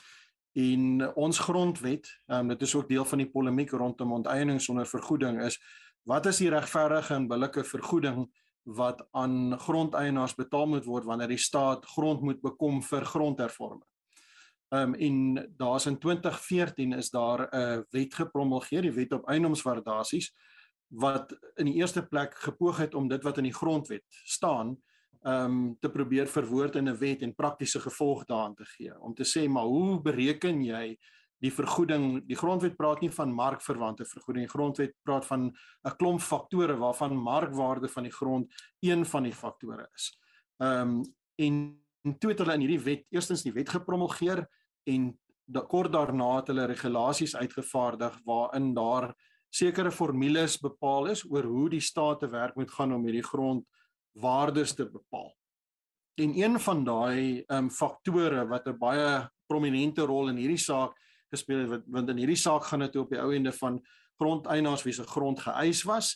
in 0.54 1.02
ons 1.18 1.38
grondwet, 1.38 2.06
ehm 2.28 2.40
um, 2.40 2.48
dit 2.48 2.62
is 2.62 2.74
ook 2.74 2.88
deel 2.88 3.04
van 3.04 3.18
die 3.18 3.30
polemiek 3.30 3.70
rondom 3.70 4.12
onteiening 4.12 4.60
sonder 4.60 4.86
vergoeding 4.86 5.42
is 5.42 5.58
wat 6.04 6.26
is 6.26 6.38
die 6.38 6.50
regverdige 6.52 7.14
en 7.14 7.28
billike 7.28 7.64
vergoeding 7.64 8.26
wat 8.64 9.06
aan 9.12 9.58
grondeienaars 9.60 10.34
betaal 10.34 10.66
moet 10.66 10.84
word 10.84 11.04
wanneer 11.04 11.28
die 11.28 11.40
staat 11.40 11.84
grond 11.86 12.22
moet 12.24 12.40
bekom 12.40 12.82
vir 12.82 13.04
grondhervorming. 13.04 13.88
Ehm 14.72 14.94
um, 14.94 14.94
en 14.94 15.54
daar's 15.56 15.86
in 15.86 15.98
2014 15.98 16.92
is 16.92 17.10
daar 17.10 17.48
'n 17.50 17.84
wet 17.90 18.14
gepromulgeer, 18.14 18.82
die 18.82 18.92
wet 18.92 19.12
op 19.12 19.28
eiendomswaardasies 19.28 20.32
wat 20.88 21.38
in 21.56 21.64
die 21.64 21.74
eerste 21.74 22.06
plek 22.06 22.34
gepoog 22.34 22.76
het 22.76 22.94
om 22.94 23.08
dit 23.08 23.22
wat 23.22 23.38
in 23.38 23.44
die 23.44 23.54
grondwet 23.54 24.04
staan 24.08 24.76
ehm 25.22 25.44
um, 25.44 25.76
te 25.80 25.90
probeer 25.90 26.26
verwoord 26.26 26.76
in 26.76 26.88
'n 26.88 26.98
wet 26.98 27.22
en 27.22 27.34
praktiese 27.34 27.80
gevolg 27.80 28.24
daaraan 28.24 28.54
te 28.54 28.64
gee. 28.64 29.00
Om 29.00 29.14
te 29.14 29.24
sê 29.24 29.48
maar 29.48 29.64
hoe 29.64 30.00
bereken 30.00 30.64
jy 30.64 30.98
die 31.42 31.52
vergoeding? 31.52 32.26
Die 32.26 32.36
grondwet 32.36 32.76
praat 32.76 33.00
nie 33.00 33.10
van 33.10 33.32
markverwante 33.32 34.04
vergoeding. 34.04 34.46
Die 34.46 34.52
grondwet 34.52 34.94
praat 35.02 35.26
van 35.26 35.52
'n 35.84 35.96
klomp 35.98 36.20
faktore 36.20 36.76
waarvan 36.76 37.16
markwaarde 37.16 37.88
van 37.88 38.02
die 38.02 38.12
grond 38.12 38.52
een 38.80 39.06
van 39.06 39.22
die 39.22 39.34
faktore 39.34 39.88
is. 39.94 40.18
Ehm 40.58 40.80
um, 40.80 41.02
en 41.36 42.18
toe 42.18 42.30
het 42.30 42.38
hulle 42.38 42.54
in 42.54 42.60
hierdie 42.60 42.84
wet 42.84 43.06
eerstens 43.10 43.42
die 43.42 43.52
wet 43.52 43.68
gepromulgeer 43.68 44.44
en 44.84 45.18
da, 45.44 45.60
kort 45.60 45.92
daarna 45.92 46.36
het 46.36 46.50
hulle 46.52 46.66
regulasies 46.66 47.36
uitgevaardig 47.36 48.18
waarin 48.24 48.74
daar 48.74 49.14
sekere 49.54 49.92
formules 49.94 50.58
bepaal 50.60 51.12
is 51.12 51.24
oor 51.30 51.46
hoe 51.48 51.68
die 51.70 51.80
staat 51.80 52.20
te 52.20 52.28
werk 52.28 52.56
moet 52.58 52.70
gaan 52.70 52.92
om 52.92 53.04
hierdie 53.06 53.24
grond 53.24 53.64
waardes 54.20 54.74
te 54.74 54.86
bepaal. 54.90 55.32
En 56.20 56.34
een 56.38 56.60
van 56.60 56.84
daai 56.84 57.42
ehm 57.46 57.64
um, 57.64 57.70
faktore 57.70 58.46
wat 58.46 58.68
'n 58.68 58.78
baie 58.78 59.30
prominente 59.46 60.02
rol 60.02 60.28
in 60.28 60.36
hierdie 60.36 60.60
saak 60.60 60.94
gespeel 61.34 61.64
het 61.64 61.72
want, 61.72 61.88
want 61.96 62.12
in 62.14 62.22
hierdie 62.22 62.40
saak 62.40 62.68
gaan 62.70 62.84
dit 62.86 62.96
op 63.00 63.12
die 63.12 63.20
ou 63.20 63.30
ende 63.34 63.52
van 63.52 63.80
grondeienaars 64.20 64.84
wie 64.86 64.94
se 64.94 65.06
grond 65.10 65.42
geëis 65.42 65.82
was 65.90 66.14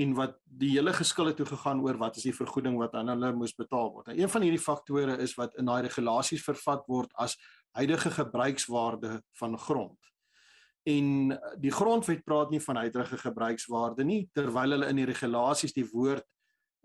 en 0.00 0.14
wat 0.16 0.36
die 0.44 0.70
hele 0.76 0.94
geskil 0.94 1.30
het 1.30 1.36
toe 1.40 1.48
gegaan 1.50 1.82
oor 1.84 1.98
wat 1.98 2.16
is 2.16 2.26
die 2.28 2.34
vergoeding 2.34 2.78
wat 2.78 2.94
aan 2.94 3.10
hulle 3.10 3.32
moes 3.34 3.56
betaal 3.58 3.90
word. 3.92 4.12
En 4.12 4.20
een 4.20 4.30
van 4.30 4.46
hierdie 4.46 4.62
faktore 4.62 5.18
is 5.20 5.34
wat 5.38 5.56
in 5.58 5.66
daai 5.66 5.82
regulasies 5.88 6.44
vervat 6.46 6.86
word 6.88 7.10
as 7.18 7.34
huidige 7.76 8.10
gebruikswaarde 8.14 9.18
van 9.38 9.58
grond. 9.58 9.98
En 10.88 11.34
die 11.60 11.74
grondwet 11.74 12.22
praat 12.24 12.54
nie 12.54 12.62
van 12.62 12.78
huidige 12.86 13.18
gebruikswaarde 13.18 14.06
nie 14.06 14.22
terwyl 14.32 14.78
hulle 14.78 14.88
in 14.88 15.02
die 15.02 15.10
regulasies 15.10 15.74
die 15.76 15.88
woord 15.90 16.24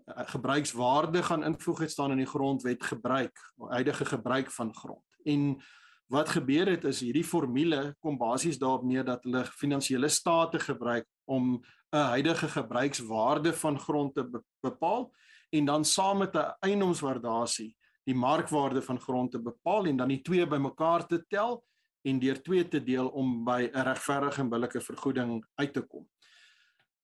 Eh, 0.06 0.22
gebruikswaarde 0.26 1.22
gaan 1.22 1.44
invoeg 1.44 1.78
het 1.78 1.90
staan 1.90 2.10
in 2.10 2.16
die 2.16 2.26
grondwet 2.26 2.82
gebruik, 2.82 3.52
huidige 3.68 4.04
gebruik 4.04 4.50
van 4.50 4.74
grond. 4.74 5.04
En 5.24 5.62
wat 6.12 6.28
gebeur 6.28 6.68
het 6.70 6.84
is 6.84 7.00
hierdie 7.02 7.24
formule 7.26 7.94
kom 8.00 8.18
basies 8.18 8.58
daarop 8.58 8.84
neer 8.86 9.04
dat 9.04 9.24
hulle 9.26 9.44
finansiële 9.58 10.08
state 10.08 10.58
gebruik 10.58 11.06
om 11.24 11.62
'n 11.92 12.06
huidige 12.14 12.48
gebruikswaarde 12.48 13.52
van 13.52 13.78
grond 13.78 14.14
te 14.14 14.42
bepaal 14.62 15.10
en 15.50 15.64
dan 15.64 15.84
saam 15.84 16.18
met 16.18 16.34
'n 16.34 16.54
eiendomswaardasie 16.60 17.76
die 18.04 18.14
markwaarde 18.14 18.82
van 18.82 19.00
grond 19.00 19.32
te 19.32 19.38
bepaal 19.38 19.86
en 19.86 19.96
dan 19.96 20.08
die 20.08 20.22
twee 20.22 20.46
bymekaar 20.46 21.06
te 21.06 21.24
tel 21.28 21.64
en 22.06 22.18
deur 22.18 22.42
twee 22.42 22.68
te 22.68 22.82
deel 22.82 23.08
om 23.08 23.44
by 23.44 23.70
'n 23.72 23.82
regverdige 23.82 24.40
en 24.40 24.48
billike 24.48 24.80
vergoeding 24.80 25.44
uit 25.54 25.72
te 25.72 25.82
kom. 25.82 26.06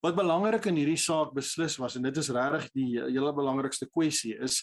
Wat 0.01 0.15
belangrik 0.15 0.65
in 0.65 0.77
hierdie 0.77 0.99
saak 0.99 1.33
beslis 1.35 1.77
was 1.77 1.97
en 1.97 2.03
dit 2.03 2.17
is 2.17 2.29
regtig 2.29 2.71
die 2.73 3.01
hele 3.01 3.33
belangrikste 3.33 3.87
kwessie 3.91 4.39
is 4.39 4.63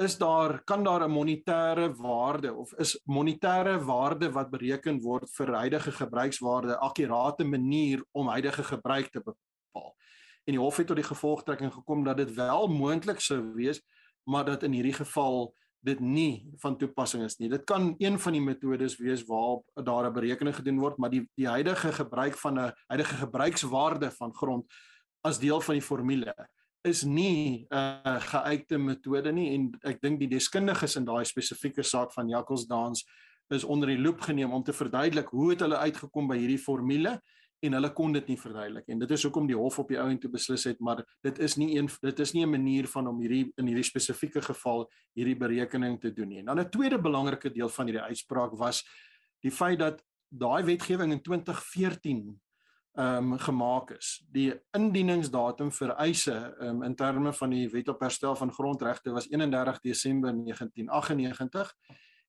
is 0.00 0.18
daar 0.18 0.64
kan 0.64 0.84
daar 0.84 1.04
'n 1.04 1.12
monetêre 1.12 1.94
waarde 1.96 2.54
of 2.54 2.72
is 2.72 3.00
monetêre 3.04 3.84
waarde 3.84 4.32
wat 4.32 4.50
bereken 4.50 5.00
word 5.00 5.30
vir 5.30 5.54
huidige 5.54 5.92
gebruikswaarde 5.92 6.78
akkurate 6.78 7.44
manier 7.44 8.04
om 8.10 8.28
huidige 8.28 8.64
gebruik 8.64 9.10
te 9.10 9.20
bepaal. 9.20 9.94
En 10.44 10.52
die 10.52 10.60
hof 10.60 10.76
het 10.76 10.86
tot 10.86 10.96
die 10.96 11.04
gevolgtrekking 11.04 11.72
gekom 11.72 12.04
dat 12.04 12.16
dit 12.16 12.34
wel 12.34 12.68
moontlik 12.68 13.20
sou 13.20 13.52
wees 13.54 13.82
maar 14.24 14.44
dat 14.44 14.62
in 14.62 14.72
hierdie 14.72 14.94
geval 14.94 15.54
dit 15.80 16.00
nie 16.00 16.52
van 16.60 16.76
toepassing 16.76 17.24
is 17.24 17.38
nie. 17.40 17.48
Dit 17.48 17.64
kan 17.64 17.94
een 17.98 18.18
van 18.20 18.32
die 18.36 18.42
metodes 18.44 18.98
wees 19.00 19.24
waarop 19.24 19.64
daar 19.74 20.06
'n 20.06 20.12
berekening 20.12 20.56
gedoen 20.56 20.78
word, 20.78 20.96
maar 20.98 21.10
die 21.10 21.28
die 21.34 21.48
huidige 21.48 21.92
gebruik 21.92 22.36
van 22.36 22.58
'n 22.58 22.72
huidige 22.86 23.14
gebruikswaarde 23.14 24.10
van 24.10 24.34
grond 24.34 24.66
as 25.20 25.38
deel 25.38 25.60
van 25.60 25.74
die 25.74 25.82
formule 25.82 26.34
is 26.82 27.02
nie 27.04 27.66
'n 27.70 27.76
uh, 27.76 28.20
geuite 28.20 28.78
metode 28.78 29.32
nie 29.32 29.54
en 29.54 29.72
ek 29.84 30.00
dink 30.00 30.18
die 30.18 30.28
deskundiges 30.28 30.96
in 30.96 31.04
daai 31.04 31.24
spesifieke 31.24 31.82
saak 31.82 32.12
van 32.12 32.28
Jakkals 32.28 32.66
Dans 32.66 33.04
is 33.50 33.64
onder 33.64 33.88
die 33.88 33.98
loep 33.98 34.20
geneem 34.20 34.52
om 34.52 34.62
te 34.62 34.72
verduidelik 34.72 35.28
hoe 35.28 35.50
het 35.50 35.60
hulle 35.60 35.76
uitgekom 35.76 36.28
by 36.28 36.38
hierdie 36.38 36.58
formule 36.58 37.20
en 37.60 37.76
hulle 37.76 37.90
kon 37.92 38.12
dit 38.12 38.28
nie 38.28 38.38
verduidelik 38.40 38.88
en 38.88 38.98
dit 39.02 39.10
is 39.10 39.22
hoekom 39.26 39.46
die 39.46 39.56
hof 39.56 39.78
op 39.82 39.88
die 39.92 39.98
ou 40.00 40.08
en 40.08 40.18
toe 40.18 40.30
beslis 40.32 40.64
het 40.64 40.80
maar 40.80 41.02
dit 41.26 41.38
is 41.38 41.56
nie 41.60 41.76
een 41.76 41.90
dit 42.00 42.20
is 42.20 42.32
nie 42.32 42.44
'n 42.46 42.50
manier 42.50 42.86
van 42.88 43.06
om 43.06 43.20
hierdie 43.20 43.52
in 43.56 43.66
hierdie 43.66 43.90
spesifieke 43.90 44.40
geval 44.40 44.88
hierdie 45.14 45.36
berekening 45.36 46.00
te 46.00 46.12
doen 46.12 46.28
nie. 46.28 46.38
En 46.38 46.46
dan 46.46 46.60
'n 46.60 46.70
tweede 46.70 46.98
belangrike 46.98 47.50
deel 47.50 47.68
van 47.68 47.86
hierdie 47.86 48.08
uitspraak 48.08 48.56
was 48.56 48.84
die 49.42 49.50
feit 49.50 49.78
dat 49.78 50.02
daai 50.28 50.62
wetgewing 50.64 51.12
in 51.12 51.20
2014 51.20 52.40
ehm 52.98 53.32
um, 53.32 53.38
gemaak 53.38 53.90
is. 53.90 54.18
Die 54.32 54.50
indieningsdatum 54.74 55.70
vir 55.70 55.92
eise 56.02 56.34
ehm 56.34 56.80
um, 56.80 56.82
in 56.82 56.96
terme 56.96 57.32
van 57.32 57.50
die 57.50 57.68
Wet 57.70 57.88
op 57.88 58.00
Herstel 58.00 58.34
van 58.36 58.52
Grondregte 58.52 59.12
was 59.12 59.28
31 59.30 59.80
Desember 59.80 60.32
1998 60.34 61.74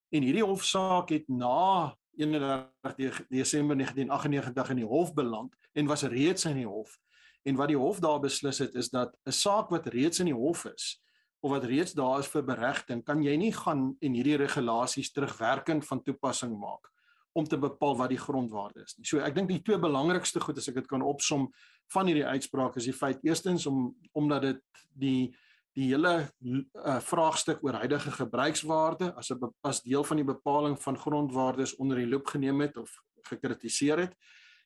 en 0.09 0.21
hierdie 0.21 0.45
hofsaak 0.45 1.09
het 1.09 1.27
na 1.27 1.95
31 2.17 3.25
Desember 3.29 3.75
1998 3.75 4.69
in 4.69 4.83
die 4.83 4.85
hof 4.85 5.13
beland 5.13 5.55
en 5.73 5.87
was 5.87 6.03
reeds 6.03 6.45
in 6.45 6.61
die 6.61 6.67
hof. 6.67 6.99
En 7.43 7.55
wat 7.55 7.73
die 7.73 7.77
hof 7.77 7.99
daar 7.99 8.19
beslis 8.19 8.59
het 8.61 8.75
is 8.75 8.89
dat 8.89 9.17
'n 9.25 9.31
saak 9.31 9.69
wat 9.69 9.87
reeds 9.87 10.19
in 10.19 10.29
die 10.29 10.37
hof 10.37 10.65
is 10.65 11.01
of 11.39 11.51
wat 11.51 11.63
reeds 11.63 11.93
daar 11.93 12.19
is 12.19 12.27
vir 12.27 12.43
beregting, 12.43 13.03
kan 13.03 13.23
jy 13.23 13.35
nie 13.35 13.53
gaan 13.53 13.95
en 13.99 14.13
hierdie 14.13 14.37
regulasies 14.37 15.11
terugwerkend 15.11 15.87
van 15.87 16.03
toepassing 16.03 16.59
maak 16.59 16.91
om 17.33 17.47
te 17.47 17.57
bepaal 17.57 17.95
wat 17.97 18.11
die 18.11 18.19
grondwaarde 18.19 18.83
is 18.83 18.97
nie. 18.97 19.05
So 19.07 19.21
ek 19.23 19.35
dink 19.35 19.49
die 19.51 19.61
twee 19.63 19.79
belangrikste 19.79 20.41
goed 20.43 20.57
as 20.57 20.67
ek 20.71 20.81
dit 20.81 20.89
kan 20.89 21.03
opsom 21.05 21.47
van 21.93 22.09
hierdie 22.09 22.27
uitspraak 22.27 22.75
is 22.79 22.89
die 22.89 22.97
feit 22.97 23.23
eerstens 23.27 23.65
om 23.69 23.91
omdat 24.17 24.49
dit 24.49 24.61
die 24.93 25.31
die 25.71 25.87
hele 25.93 26.27
uh, 26.43 26.97
vraagstuk 26.99 27.61
oor 27.63 27.77
huidige 27.79 28.11
gebruikswaarde 28.11 29.13
as 29.15 29.31
'n 29.31 29.51
as 29.63 29.79
deel 29.81 30.03
van 30.03 30.17
die 30.19 30.27
bepaling 30.27 30.75
van 30.75 30.97
grondwaardes 30.97 31.75
onder 31.79 31.97
die 31.97 32.07
loop 32.07 32.27
geneem 32.27 32.59
het 32.61 32.77
of 32.77 32.91
gekritiseer 33.29 33.97
het. 33.97 34.15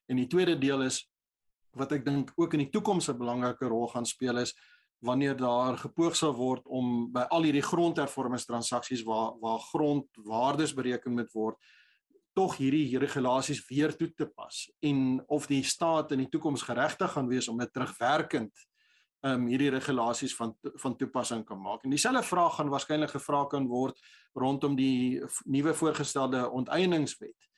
En 0.10 0.18
die 0.18 0.28
tweede 0.28 0.58
deel 0.58 0.82
is 0.82 1.06
wat 1.78 1.92
ek 1.92 2.06
dink 2.06 2.32
ook 2.36 2.54
in 2.54 2.66
die 2.66 2.72
toekoms 2.74 3.10
'n 3.10 3.18
belangrike 3.18 3.68
rol 3.68 3.88
gaan 3.88 4.06
speel 4.06 4.38
is 4.38 4.56
wanneer 5.00 5.38
daar 5.38 5.78
gepoog 5.78 6.16
sal 6.16 6.34
word 6.34 6.66
om 6.66 7.12
by 7.14 7.28
al 7.30 7.44
hierdie 7.44 7.66
grondhervormingstransaksies 7.66 9.04
waar 9.04 9.36
waar 9.42 9.60
grondwaardes 9.60 10.74
bereken 10.74 11.14
moet 11.14 11.32
word 11.34 11.58
tog 12.36 12.58
hierdie 12.60 13.00
regulasies 13.00 13.64
weer 13.70 13.96
toe 13.96 14.10
te 14.14 14.28
pas 14.28 14.66
en 14.84 15.24
of 15.32 15.48
die 15.48 15.64
staat 15.64 16.12
in 16.12 16.26
die 16.26 16.30
toekoms 16.30 16.66
geregtig 16.68 17.14
gaan 17.16 17.30
wees 17.32 17.48
om 17.48 17.62
dit 17.64 17.72
terugwerkend 17.74 18.66
um 19.26 19.48
hierdie 19.50 19.72
regulasies 19.74 20.36
van 20.38 20.54
van 20.84 20.96
toepassing 21.00 21.46
kan 21.46 21.62
maak. 21.62 21.84
En 21.84 21.90
dieselfde 21.90 22.24
vraag 22.24 22.56
gaan 22.56 22.70
waarskynlik 22.70 23.16
gevra 23.16 23.46
kan 23.50 23.68
word 23.68 24.02
rondom 24.34 24.76
die 24.76 25.24
nuwe 25.46 25.74
voorgestelde 25.74 26.44
onteieningswet. 26.50 27.50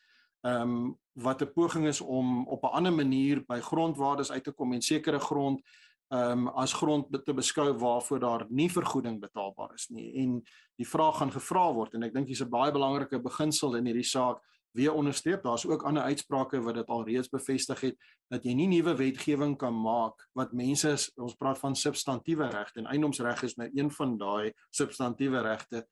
Um 0.45 0.95
wat 1.13 1.41
'n 1.41 1.51
poging 1.53 1.87
is 1.87 2.01
om 2.01 2.47
op 2.47 2.63
'n 2.63 2.75
ander 2.77 2.93
manier 2.93 3.43
by 3.47 3.59
grondwaardes 3.59 4.31
uit 4.31 4.43
te 4.43 4.51
kom 4.51 4.73
en 4.73 4.81
sekere 4.81 5.19
grond 5.19 5.61
um 6.09 6.47
as 6.47 6.73
grond 6.73 7.25
te 7.25 7.33
beskou 7.33 7.73
waarvoor 7.73 8.19
daar 8.19 8.45
nie 8.49 8.71
vergoeding 8.71 9.19
betaalbaar 9.19 9.73
is 9.73 9.87
nie. 9.89 10.13
En 10.23 10.43
die 10.75 10.87
vraag 10.87 11.17
gaan 11.17 11.31
gevra 11.31 11.73
word 11.73 11.93
en 11.93 12.03
ek 12.03 12.13
dink 12.13 12.27
dis 12.27 12.41
'n 12.41 12.49
baie 12.49 12.71
belangrike 12.71 13.19
beginsel 13.19 13.75
in 13.75 13.85
hierdie 13.85 14.07
saak 14.07 14.39
weer 14.77 14.93
onderstreep. 14.93 15.43
Daar's 15.43 15.65
ook 15.65 15.83
ander 15.83 16.03
uitsprake 16.03 16.61
wat 16.61 16.77
dit 16.77 16.87
alreeds 16.93 17.29
bevestig 17.33 17.81
het 17.81 17.97
dat 18.31 18.45
jy 18.45 18.53
nie 18.57 18.67
nuwe 18.69 18.93
wetgewing 18.99 19.55
kan 19.57 19.75
maak 19.75 20.27
wat 20.37 20.53
mense 20.53 20.93
ons 21.17 21.35
praat 21.39 21.59
van 21.59 21.75
substantiëre 21.75 22.49
regte 22.53 22.83
en 22.83 22.89
eiendomsreg 22.93 23.43
is 23.47 23.57
nou 23.57 23.69
een 23.73 23.91
van 23.91 24.17
daai 24.21 24.53
substantiëre 24.69 25.41
regte 25.47 25.85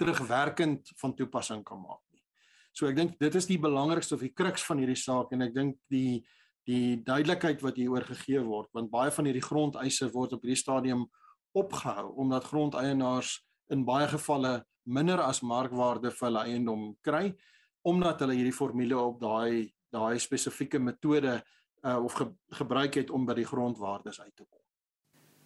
terugwerkend 0.00 0.90
van 1.00 1.14
toepassing 1.14 1.62
kan 1.64 1.80
maak 1.80 2.02
nie. 2.10 2.22
So 2.74 2.90
ek 2.90 2.98
dink 2.98 3.18
dit 3.22 3.34
is 3.38 3.46
die 3.46 3.60
belangrikste 3.62 4.16
of 4.18 4.24
die 4.26 4.34
kruks 4.34 4.64
van 4.66 4.82
hierdie 4.82 4.98
saak 4.98 5.32
en 5.32 5.46
ek 5.46 5.54
dink 5.54 5.78
die 5.92 6.24
die 6.64 6.96
duidelikheid 7.04 7.60
wat 7.60 7.76
hier 7.76 7.92
oorgegee 7.92 8.40
word 8.40 8.70
want 8.72 8.90
baie 8.90 9.12
van 9.12 9.26
hierdie 9.28 9.44
grondeise 9.44 10.08
word 10.14 10.32
op 10.32 10.46
hierdie 10.46 10.62
stadium 10.62 11.04
opgehou 11.54 12.14
omdat 12.24 12.48
grondeienaars 12.48 13.36
in 13.74 13.84
baie 13.84 14.08
gevalle 14.08 14.62
minder 14.84 15.20
as 15.24 15.42
markwaarde 15.44 16.10
vir 16.12 16.28
hulle 16.28 16.44
eiendom 16.48 16.86
kry 17.04 17.34
omdat 17.84 18.22
hulle 18.24 18.36
hierdie 18.38 18.56
formule 18.56 18.98
op 18.98 19.20
daai 19.22 19.70
daai 19.94 20.18
spesifieke 20.18 20.80
metode 20.82 21.36
uh, 21.84 21.98
of 22.02 22.16
ge, 22.18 22.26
gebruik 22.58 22.96
het 22.98 23.10
om 23.14 23.26
by 23.28 23.36
die 23.38 23.46
grondwaardes 23.46 24.20
uit 24.20 24.32
te 24.34 24.42
kom. 24.42 24.60